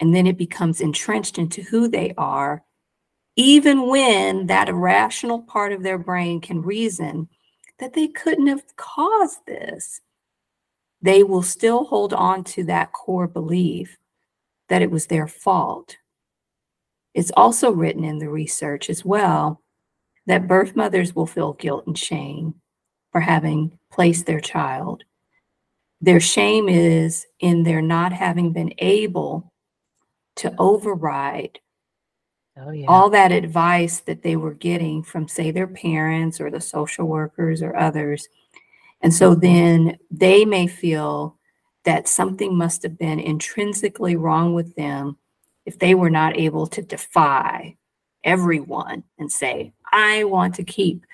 and 0.00 0.14
then 0.14 0.26
it 0.26 0.38
becomes 0.38 0.80
entrenched 0.80 1.38
into 1.38 1.62
who 1.62 1.88
they 1.88 2.14
are, 2.16 2.64
even 3.36 3.88
when 3.88 4.46
that 4.46 4.68
irrational 4.68 5.42
part 5.42 5.72
of 5.72 5.82
their 5.82 5.98
brain 5.98 6.40
can 6.40 6.62
reason 6.62 7.28
that 7.78 7.92
they 7.92 8.08
couldn't 8.08 8.46
have 8.46 8.64
caused 8.76 9.44
this. 9.46 10.00
They 11.02 11.22
will 11.22 11.42
still 11.42 11.84
hold 11.84 12.14
on 12.14 12.44
to 12.44 12.64
that 12.64 12.92
core 12.92 13.26
belief 13.28 13.98
that 14.68 14.82
it 14.82 14.90
was 14.90 15.06
their 15.06 15.26
fault. 15.26 15.96
It's 17.12 17.32
also 17.36 17.70
written 17.70 18.04
in 18.04 18.18
the 18.18 18.28
research 18.28 18.88
as 18.88 19.04
well 19.04 19.63
that 20.26 20.48
birth 20.48 20.74
mothers 20.74 21.14
will 21.14 21.26
feel 21.26 21.52
guilt 21.54 21.86
and 21.86 21.98
shame 21.98 22.54
for 23.12 23.20
having 23.20 23.78
placed 23.90 24.26
their 24.26 24.40
child. 24.40 25.04
Their 26.00 26.20
shame 26.20 26.68
is 26.68 27.26
in 27.40 27.62
their 27.62 27.82
not 27.82 28.12
having 28.12 28.52
been 28.52 28.74
able 28.78 29.52
to 30.36 30.54
override 30.58 31.60
Oh, 32.56 32.70
yeah. 32.70 32.86
all 32.86 33.10
that 33.10 33.32
advice 33.32 34.00
that 34.02 34.22
they 34.22 34.36
were 34.36 34.54
getting 34.54 35.02
from, 35.02 35.26
say, 35.26 35.50
their 35.50 35.66
parents 35.66 36.40
or 36.40 36.50
the 36.50 36.60
social 36.60 37.06
workers 37.06 37.62
or 37.62 37.74
others. 37.76 38.28
And 39.00 39.12
so 39.12 39.34
then 39.34 39.98
they 40.10 40.44
may 40.44 40.66
feel 40.68 41.36
that 41.84 42.08
something 42.08 42.56
must 42.56 42.82
have 42.84 42.96
been 42.96 43.18
intrinsically 43.18 44.16
wrong 44.16 44.54
with 44.54 44.74
them 44.76 45.18
if 45.66 45.78
they 45.78 45.94
were 45.94 46.10
not 46.10 46.36
able 46.36 46.66
to 46.68 46.80
defy 46.80 47.76
everyone 48.22 49.02
and 49.18 49.30
say, 49.30 49.72
I 49.94 50.24
want 50.24 50.56
to 50.56 50.64
keep 50.64 51.06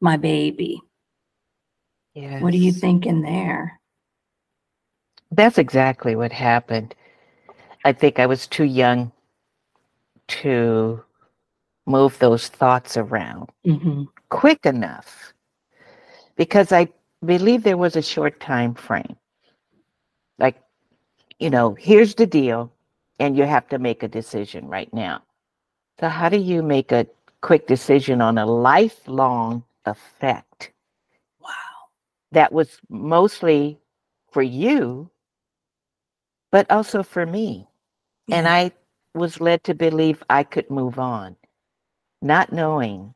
my 0.00 0.16
baby. 0.16 0.80
What 2.38 2.54
are 2.54 2.58
you 2.58 2.72
Yes. 2.72 2.74
thinking 2.74 3.22
there? 3.22 3.80
That's 5.30 5.58
exactly 5.58 6.14
what 6.16 6.32
happened. 6.32 6.94
I 7.84 7.92
think 7.92 8.18
I 8.18 8.26
was 8.26 8.46
too 8.46 8.64
young 8.64 9.12
to 10.28 11.04
move 11.86 12.18
those 12.18 12.48
thoughts 12.48 12.96
around 12.96 13.50
hmm 13.64 14.04
quick 14.30 14.64
enough 14.66 15.34
because 16.36 16.72
I 16.72 16.88
believe 17.24 17.62
there 17.62 17.76
was 17.78 17.96
a 17.96 18.02
short 18.02 18.40
time 18.40 18.74
frame. 18.74 19.16
Like, 20.38 20.56
you 21.38 21.50
know, 21.50 21.74
here's 21.74 22.14
the 22.14 22.26
deal, 22.26 22.72
and 23.18 23.36
you 23.36 23.44
have 23.44 23.68
to 23.68 23.78
make 23.78 24.02
a 24.02 24.08
decision 24.08 24.68
right 24.68 24.92
now. 24.92 25.22
So, 26.00 26.08
how 26.08 26.28
do 26.28 26.38
you 26.38 26.62
make 26.62 26.92
a 26.92 27.06
quick 27.40 27.66
decision 27.66 28.20
on 28.20 28.38
a 28.38 28.46
lifelong 28.46 29.64
effect 29.86 30.72
Wow. 31.40 31.50
that 32.32 32.52
was 32.52 32.78
mostly 32.88 33.78
for 34.30 34.42
you, 34.42 35.10
but 36.50 36.70
also 36.70 37.02
for 37.02 37.26
me? 37.26 37.66
And 38.30 38.46
I 38.48 38.72
was 39.14 39.40
led 39.40 39.64
to 39.64 39.74
believe 39.74 40.22
I 40.30 40.44
could 40.44 40.70
move 40.70 40.98
on, 40.98 41.36
not 42.22 42.52
knowing 42.52 43.14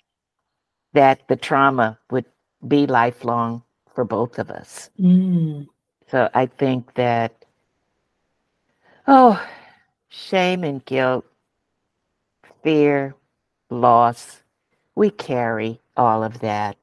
that 0.93 1.27
the 1.29 1.37
trauma 1.37 1.99
would 2.11 2.25
be 2.67 2.87
lifelong 2.87 3.63
for 3.95 4.05
both 4.05 4.39
of 4.39 4.51
us. 4.51 4.91
Mm. 5.01 5.67
So 6.09 6.29
I 6.35 6.47
think 6.47 6.95
that, 6.95 7.45
oh, 9.07 9.41
shame 10.09 10.65
and 10.65 10.85
guilt, 10.85 11.25
fear, 12.63 13.15
loss, 13.75 14.43
we 14.95 15.11
carry 15.11 15.81
all 15.97 16.23
of 16.25 16.41
that. 16.41 16.77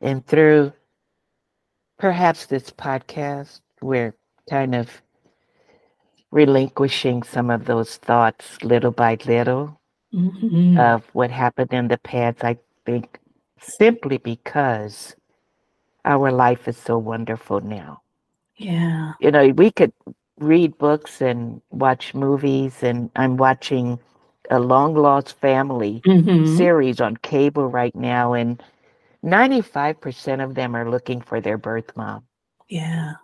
And 0.00 0.26
through 0.26 0.72
perhaps 1.98 2.46
this 2.46 2.70
podcast, 2.70 3.60
we're 3.82 4.14
kind 4.48 4.74
of 4.74 5.02
relinquishing 6.30 7.22
some 7.22 7.50
of 7.50 7.64
those 7.66 7.96
thoughts 7.96 8.62
little 8.62 8.92
by 8.92 9.16
little 9.26 9.80
Mhm. 10.14 10.78
of 10.78 11.04
what 11.14 11.30
happened 11.30 11.72
in 11.72 11.88
the 11.88 11.98
past. 11.98 12.44
I 12.44 12.58
think 12.86 13.18
simply 13.58 14.18
because 14.18 15.14
our 16.04 16.30
life 16.32 16.66
is 16.68 16.76
so 16.76 16.98
wonderful 16.98 17.60
now. 17.60 18.00
yeah. 18.56 19.14
You 19.20 19.30
know, 19.30 19.48
we 19.56 19.70
could 19.70 19.92
read 20.38 20.76
books 20.76 21.22
and 21.22 21.62
watch 21.70 22.14
movies, 22.14 22.82
and 22.82 23.10
I'm 23.16 23.38
watching 23.38 23.98
a 24.50 24.60
long 24.60 24.94
lost 24.94 25.38
family 25.40 26.04
Mhm. 26.06 26.68
series 26.68 27.00
on 27.00 27.16
cable 27.18 27.68
right 27.68 27.96
now, 27.96 28.34
and 28.34 28.62
95% 29.22 30.42
of 30.42 30.54
them 30.54 30.76
are 30.76 30.90
looking 30.90 31.20
for 31.22 31.40
their 31.40 31.58
birth 31.58 31.96
mom. 31.96 32.24
Yeah. 32.68 33.14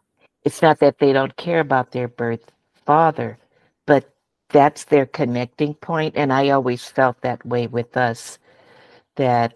It's 0.44 0.62
not 0.62 0.80
that 0.80 0.98
they 0.98 1.12
don't 1.12 1.36
care 1.36 1.60
about 1.60 1.92
their 1.92 2.08
birth 2.08 2.52
father, 2.86 3.38
but 3.86 4.10
that's 4.50 4.84
their 4.84 5.06
connecting 5.06 5.74
point. 5.74 6.16
And 6.16 6.32
I 6.32 6.50
always 6.50 6.84
felt 6.86 7.20
that 7.22 7.44
way 7.46 7.66
with 7.68 7.96
us 7.96 8.38
that 9.16 9.54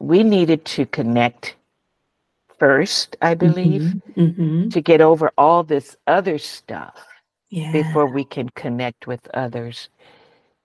we 0.00 0.22
needed 0.24 0.64
to 0.66 0.86
connect 0.86 1.56
first, 2.58 3.16
I 3.22 3.34
believe, 3.34 3.96
hmm 4.16 4.70
to 4.70 4.80
get 4.82 5.00
over 5.00 5.32
all 5.38 5.64
this 5.64 5.96
other 6.06 6.38
stuff 6.38 7.06
Yeah. 7.50 7.72
before 7.72 8.06
we 8.06 8.24
can 8.24 8.48
connect 8.50 9.06
with 9.06 9.28
others. 9.34 9.90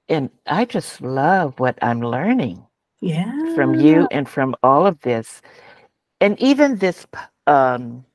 And 0.10 0.30
I 0.48 0.66
just 0.66 1.02
love 1.02 1.60
what 1.60 1.78
I'm 1.82 2.02
learning 2.02 2.66
yeah. 3.00 3.56
from 3.56 3.76
you 3.76 4.08
and 4.12 4.28
from 4.28 4.56
all 4.64 4.86
of 4.86 5.00
this. 5.02 5.42
And 6.20 6.40
even 6.40 6.78
this 6.78 7.06
um 7.48 8.06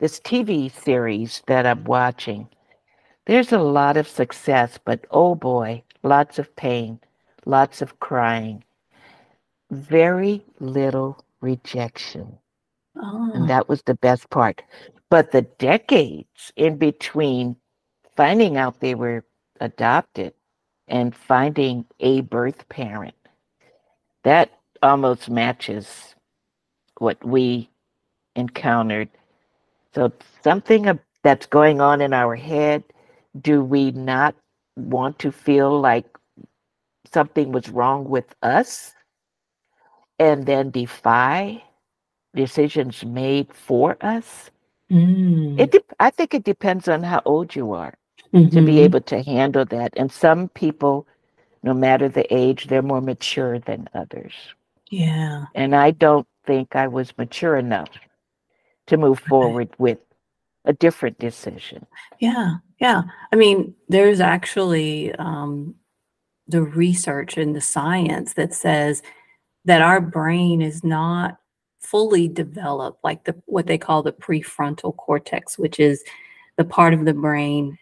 this 0.00 0.18
TV 0.20 0.72
series 0.72 1.42
that 1.46 1.66
I'm 1.66 1.84
watching. 1.84 2.48
There's 3.26 3.52
a 3.52 3.58
lot 3.58 3.96
of 3.96 4.08
success, 4.08 4.78
but 4.82 5.06
oh 5.10 5.34
boy, 5.34 5.82
lots 6.02 6.38
of 6.38 6.54
pain, 6.56 6.98
lots 7.44 7.82
of 7.82 8.00
crying. 8.00 8.64
Very 9.70 10.42
little 10.58 11.22
rejection. 11.40 12.38
Oh. 12.96 13.30
And 13.34 13.48
that 13.48 13.68
was 13.68 13.82
the 13.82 13.94
best 13.94 14.30
part. 14.30 14.62
But 15.10 15.32
the 15.32 15.42
decades 15.42 16.52
in 16.56 16.76
between 16.76 17.56
finding 18.16 18.56
out 18.56 18.80
they 18.80 18.94
were 18.94 19.24
adopted 19.60 20.32
and 20.90 21.14
finding 21.14 21.86
a 22.00 22.20
birth 22.22 22.68
parent, 22.68 23.14
that 24.24 24.50
almost 24.82 25.30
matches 25.30 26.14
what 26.98 27.24
we 27.24 27.70
encountered. 28.36 29.08
So, 29.94 30.12
something 30.42 30.98
that's 31.22 31.46
going 31.46 31.80
on 31.80 32.00
in 32.00 32.12
our 32.12 32.34
head, 32.36 32.84
do 33.40 33.62
we 33.62 33.92
not 33.92 34.34
want 34.76 35.18
to 35.20 35.32
feel 35.32 35.80
like 35.80 36.06
something 37.12 37.52
was 37.52 37.68
wrong 37.68 38.04
with 38.08 38.34
us 38.42 38.92
and 40.18 40.46
then 40.46 40.70
defy 40.70 41.62
decisions 42.34 43.04
made 43.04 43.52
for 43.54 43.96
us? 44.00 44.50
Mm. 44.90 45.58
It 45.60 45.70
dep 45.72 45.84
I 46.00 46.10
think 46.10 46.34
it 46.34 46.44
depends 46.44 46.88
on 46.88 47.02
how 47.02 47.22
old 47.24 47.54
you 47.54 47.72
are 47.72 47.94
to 48.32 48.38
Mhm. 48.38 48.66
be 48.66 48.80
able 48.80 49.00
to 49.02 49.22
handle 49.22 49.64
that. 49.66 49.92
And 49.96 50.10
some 50.10 50.48
people, 50.50 51.06
no 51.62 51.74
matter 51.74 52.08
the 52.08 52.32
age, 52.34 52.66
they're 52.66 52.82
more 52.82 53.00
mature 53.00 53.58
than 53.58 53.88
others. 53.94 54.32
Yeah. 54.90 55.46
And 55.54 55.74
I 55.74 55.90
don't 55.92 56.26
think 56.46 56.74
I 56.76 56.88
was 56.88 57.16
mature 57.18 57.56
enough 57.56 57.90
to 58.86 58.96
move 58.96 59.20
forward 59.20 59.68
with 59.78 59.98
a 60.64 60.72
different 60.72 61.18
decision. 61.18 61.86
Yeah. 62.18 62.56
Yeah. 62.80 63.02
I 63.32 63.36
mean, 63.36 63.74
there's 63.88 64.20
actually 64.20 65.14
um, 65.14 65.74
the 66.48 66.62
research 66.62 67.36
and 67.36 67.54
the 67.54 67.60
science 67.60 68.34
that 68.34 68.54
says 68.54 69.02
that 69.64 69.82
our 69.82 70.00
brain 70.00 70.62
is 70.62 70.82
not 70.82 71.36
fully 71.80 72.28
developed, 72.28 73.02
like 73.04 73.24
the 73.24 73.40
what 73.46 73.66
they 73.66 73.78
call 73.78 74.02
the 74.02 74.12
prefrontal 74.12 74.96
cortex, 74.96 75.58
which 75.58 75.78
is 75.80 76.02
the 76.56 76.64
part 76.64 76.94
of 76.94 77.04
the 77.04 77.14
brain 77.14 77.78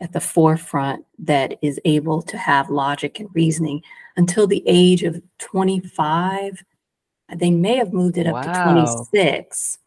at 0.00 0.12
the 0.12 0.20
forefront 0.20 1.04
that 1.18 1.58
is 1.62 1.80
able 1.84 2.20
to 2.22 2.36
have 2.36 2.68
logic 2.70 3.18
and 3.20 3.28
reasoning 3.34 3.82
until 4.16 4.46
the 4.46 4.62
age 4.66 5.02
of 5.02 5.20
25. 5.38 6.62
They 7.34 7.50
may 7.50 7.76
have 7.76 7.92
moved 7.92 8.18
it 8.18 8.26
up 8.26 8.42
to 8.42 8.62
26. 8.62 9.78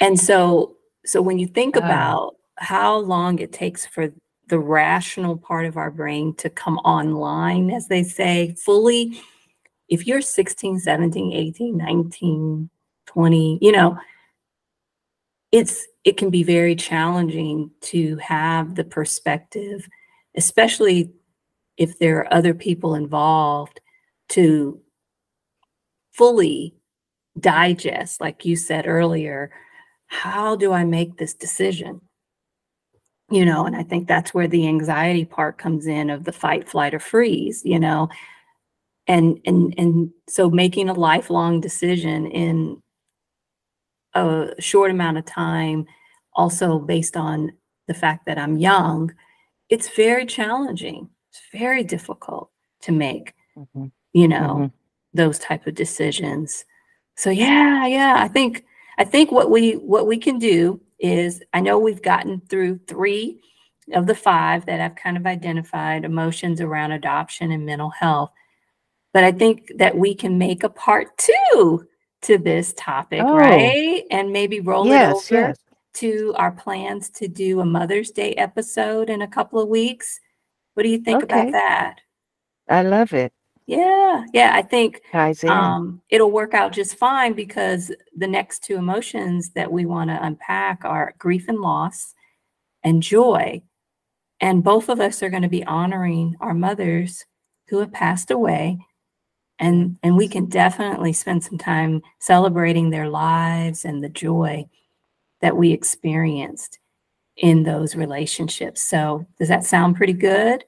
And 0.00 0.18
so 0.18 0.76
so 1.04 1.20
when 1.22 1.38
you 1.38 1.46
think 1.46 1.76
Wow. 1.76 1.82
about 1.82 2.36
how 2.58 2.98
long 2.98 3.38
it 3.38 3.52
takes 3.52 3.86
for 3.86 4.12
the 4.48 4.58
rational 4.58 5.36
part 5.36 5.66
of 5.66 5.76
our 5.76 5.90
brain 5.90 6.34
to 6.34 6.50
come 6.50 6.76
online, 6.78 7.70
as 7.70 7.88
they 7.88 8.02
say, 8.02 8.54
fully. 8.64 9.20
If 9.88 10.06
you're 10.06 10.20
16, 10.20 10.78
17, 10.80 11.32
18, 11.32 11.76
19, 11.76 12.70
20, 13.06 13.58
you 13.62 13.72
know, 13.72 13.98
it's 15.52 15.86
it 16.04 16.16
can 16.16 16.30
be 16.30 16.42
very 16.42 16.74
challenging 16.74 17.70
to 17.80 18.16
have 18.16 18.74
the 18.74 18.84
perspective, 18.84 19.88
especially 20.36 21.12
if 21.76 21.98
there 21.98 22.18
are 22.18 22.34
other 22.34 22.54
people 22.54 22.94
involved, 22.94 23.80
to 24.30 24.80
fully 26.12 26.74
digest, 27.38 28.20
like 28.20 28.44
you 28.44 28.56
said 28.56 28.86
earlier, 28.86 29.50
how 30.06 30.56
do 30.56 30.72
I 30.72 30.84
make 30.84 31.16
this 31.16 31.34
decision? 31.34 32.00
You 33.30 33.44
know, 33.46 33.64
and 33.64 33.74
I 33.74 33.82
think 33.82 34.06
that's 34.06 34.34
where 34.34 34.48
the 34.48 34.68
anxiety 34.68 35.24
part 35.24 35.56
comes 35.56 35.86
in 35.86 36.10
of 36.10 36.24
the 36.24 36.32
fight, 36.32 36.68
flight, 36.68 36.92
or 36.92 36.98
freeze, 36.98 37.62
you 37.64 37.78
know. 37.78 38.08
And 39.06 39.40
and 39.46 39.74
and 39.78 40.10
so 40.28 40.50
making 40.50 40.88
a 40.88 40.94
lifelong 40.94 41.60
decision 41.60 42.26
in 42.26 42.82
a 44.14 44.54
short 44.58 44.90
amount 44.90 45.18
of 45.18 45.24
time, 45.24 45.86
also 46.34 46.78
based 46.78 47.16
on 47.16 47.52
the 47.88 47.94
fact 47.94 48.26
that 48.26 48.38
I'm 48.38 48.58
young, 48.58 49.12
it's 49.68 49.88
very 49.96 50.26
challenging. 50.26 51.08
It's 51.30 51.42
very 51.52 51.82
difficult 51.84 52.50
to 52.82 52.92
make, 52.92 53.34
Mhm. 53.56 53.90
you 54.12 54.28
know, 54.28 54.54
Mhm. 54.56 54.72
those 55.14 55.38
type 55.38 55.66
of 55.66 55.74
decisions. 55.74 56.64
So 57.16 57.30
yeah, 57.30 57.86
yeah, 57.86 58.16
I 58.18 58.28
think 58.28 58.64
I 58.98 59.04
think 59.04 59.32
what 59.32 59.50
we 59.50 59.72
what 59.76 60.06
we 60.06 60.18
can 60.18 60.38
do 60.38 60.80
is 60.98 61.42
I 61.54 61.60
know 61.60 61.78
we've 61.78 62.02
gotten 62.02 62.40
through 62.48 62.78
three 62.86 63.40
of 63.94 64.06
the 64.06 64.14
five 64.14 64.66
that 64.66 64.80
I've 64.80 64.94
kind 64.94 65.16
of 65.16 65.26
identified 65.26 66.04
emotions 66.04 66.60
around 66.60 66.92
adoption 66.92 67.50
and 67.50 67.64
mental 67.66 67.90
health. 67.90 68.30
But 69.12 69.24
I 69.24 69.32
think 69.32 69.72
that 69.78 69.96
we 69.96 70.14
can 70.14 70.38
make 70.38 70.62
a 70.62 70.68
part 70.68 71.16
two 71.18 71.86
to 72.22 72.38
this 72.38 72.72
topic, 72.76 73.20
Oh. 73.22 73.36
right? 73.36 74.04
And 74.10 74.32
maybe 74.32 74.60
roll 74.60 74.90
it 74.90 74.94
over 75.10 75.34
yes. 75.34 75.58
to 75.94 76.34
our 76.36 76.52
plans 76.52 77.10
to 77.10 77.28
do 77.28 77.60
a 77.60 77.64
Mother's 77.64 78.10
Day 78.10 78.34
episode 78.34 79.10
in 79.10 79.22
a 79.22 79.28
couple 79.28 79.60
of 79.60 79.68
weeks. 79.68 80.20
What 80.74 80.84
do 80.84 80.88
you 80.88 80.98
think 80.98 81.22
about 81.22 81.52
that? 81.52 82.00
I 82.68 82.82
love 82.82 83.12
it. 83.12 83.32
Yeah, 83.66 84.24
yeah, 84.32 84.52
I 84.54 84.62
think 84.62 85.00
um, 85.44 86.02
it'll 86.10 86.32
work 86.32 86.52
out 86.52 86.72
just 86.72 86.96
fine 86.96 87.32
because 87.32 87.92
the 88.16 88.26
next 88.26 88.64
two 88.64 88.76
emotions 88.76 89.50
that 89.50 89.70
we 89.70 89.86
want 89.86 90.10
to 90.10 90.24
unpack 90.24 90.84
are 90.84 91.14
grief 91.18 91.44
and 91.48 91.60
loss 91.60 92.14
and 92.82 93.02
joy. 93.02 93.62
And 94.40 94.64
both 94.64 94.88
of 94.88 95.00
us 95.00 95.22
are 95.22 95.30
going 95.30 95.42
to 95.44 95.48
be 95.48 95.64
honoring 95.64 96.34
our 96.40 96.54
mothers 96.54 97.24
who 97.68 97.78
have 97.78 97.92
passed 97.92 98.32
away. 98.32 98.78
And, 99.62 99.96
and 100.02 100.16
we 100.16 100.26
can 100.26 100.46
definitely 100.46 101.12
spend 101.12 101.44
some 101.44 101.56
time 101.56 102.02
celebrating 102.18 102.90
their 102.90 103.08
lives 103.08 103.84
and 103.84 104.02
the 104.02 104.08
joy 104.08 104.66
that 105.40 105.56
we 105.56 105.70
experienced 105.70 106.80
in 107.36 107.62
those 107.62 107.94
relationships. 107.94 108.82
So, 108.82 109.24
does 109.38 109.46
that 109.48 109.64
sound 109.64 109.94
pretty 109.94 110.14
good? 110.14 110.64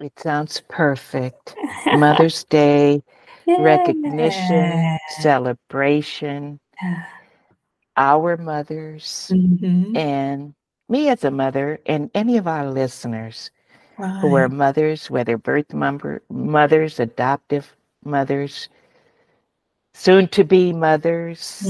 It 0.00 0.12
sounds 0.18 0.60
perfect. 0.68 1.54
Mother's 1.86 2.42
Day, 2.42 3.00
recognition, 3.46 4.98
celebration, 5.20 6.58
our 7.96 8.36
mothers, 8.36 9.30
Mhm. 9.32 9.96
and 9.96 10.54
me 10.88 11.08
as 11.10 11.22
a 11.22 11.30
mother, 11.30 11.78
and 11.86 12.10
any 12.12 12.38
of 12.38 12.48
our 12.48 12.68
listeners 12.68 13.52
who 14.20 14.34
are 14.34 14.48
mothers, 14.48 15.08
whether 15.08 15.38
birth 15.38 15.72
member, 15.72 16.22
mothers, 16.28 16.98
adoptive 16.98 17.72
mothers, 18.04 18.68
soon 19.94 20.28
to 20.28 20.44
be 20.44 20.72
mothers. 20.72 21.60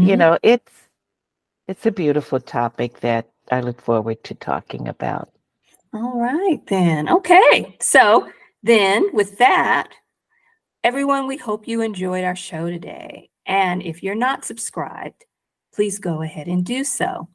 You 0.00 0.16
Mhm. 0.16 0.18
know, 0.18 0.38
it's 0.42 0.72
it's 1.68 1.86
a 1.86 1.92
beautiful 1.92 2.40
topic 2.40 3.00
that 3.00 3.28
I 3.50 3.60
look 3.60 3.80
forward 3.80 4.22
to 4.24 4.34
talking 4.34 4.88
about. 4.88 5.30
All 5.94 6.18
right, 6.18 6.60
then. 6.66 7.08
Okay. 7.08 7.76
So, 7.80 8.30
then 8.62 9.08
with 9.12 9.38
that, 9.38 9.90
everyone, 10.84 11.26
we 11.26 11.36
hope 11.36 11.68
you 11.68 11.80
enjoyed 11.80 12.24
our 12.24 12.36
show 12.36 12.68
today. 12.68 13.30
And 13.46 13.82
if 13.82 14.02
you're 14.02 14.14
not 14.14 14.44
subscribed, 14.44 15.24
please 15.74 15.98
go 15.98 16.22
ahead 16.22 16.48
and 16.48 16.64
do 16.64 16.82
so. 16.84 17.28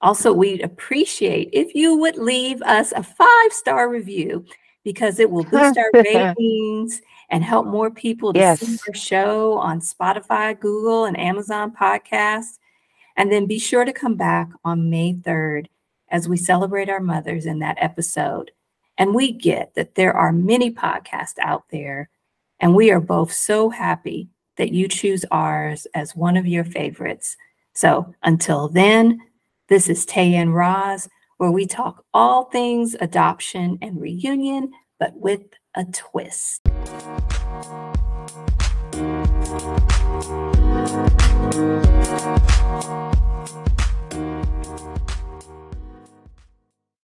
Also, 0.00 0.32
we'd 0.32 0.62
appreciate 0.62 1.50
if 1.52 1.74
you 1.74 1.96
would 1.96 2.16
leave 2.16 2.62
us 2.62 2.92
a 2.92 3.02
five 3.02 3.52
star 3.52 3.88
review 3.88 4.44
because 4.84 5.18
it 5.18 5.30
will 5.30 5.44
boost 5.44 5.76
our 5.76 5.90
ratings 5.94 7.00
and 7.30 7.42
help 7.42 7.66
more 7.66 7.90
people 7.90 8.32
to 8.32 8.38
see 8.56 8.72
Yes. 8.72 8.88
our 8.88 8.94
show 8.94 9.58
on 9.58 9.80
Spotify, 9.80 10.58
Google, 10.58 11.04
and 11.04 11.18
Amazon 11.18 11.72
podcasts. 11.72 12.58
And 13.16 13.32
then 13.32 13.46
be 13.46 13.58
sure 13.58 13.84
to 13.84 13.92
come 13.92 14.14
back 14.14 14.48
on 14.64 14.90
May 14.90 15.14
3rd 15.14 15.68
as 16.10 16.28
we 16.28 16.36
celebrate 16.36 16.88
our 16.88 17.00
mothers 17.00 17.46
in 17.46 17.58
that 17.60 17.78
episode. 17.80 18.50
And 18.98 19.14
we 19.14 19.32
get 19.32 19.74
that 19.74 19.94
there 19.94 20.14
are 20.14 20.32
many 20.32 20.70
podcasts 20.70 21.38
out 21.40 21.64
there, 21.70 22.08
and 22.60 22.74
we 22.74 22.90
are 22.90 23.00
both 23.00 23.32
so 23.32 23.70
happy 23.70 24.28
that 24.56 24.72
you 24.72 24.88
choose 24.88 25.24
ours 25.30 25.86
as 25.94 26.16
one 26.16 26.36
of 26.36 26.46
your 26.46 26.64
favorites. 26.64 27.36
So 27.74 28.14
until 28.22 28.68
then, 28.68 29.20
this 29.68 29.88
is 29.88 30.06
Tay 30.06 30.34
and 30.36 30.54
Roz, 30.54 31.08
where 31.38 31.50
we 31.50 31.66
talk 31.66 32.04
all 32.14 32.44
things 32.44 32.96
adoption 33.00 33.78
and 33.82 34.00
reunion, 34.00 34.72
but 34.98 35.14
with 35.16 35.42
a 35.76 35.84
twist. 35.84 36.62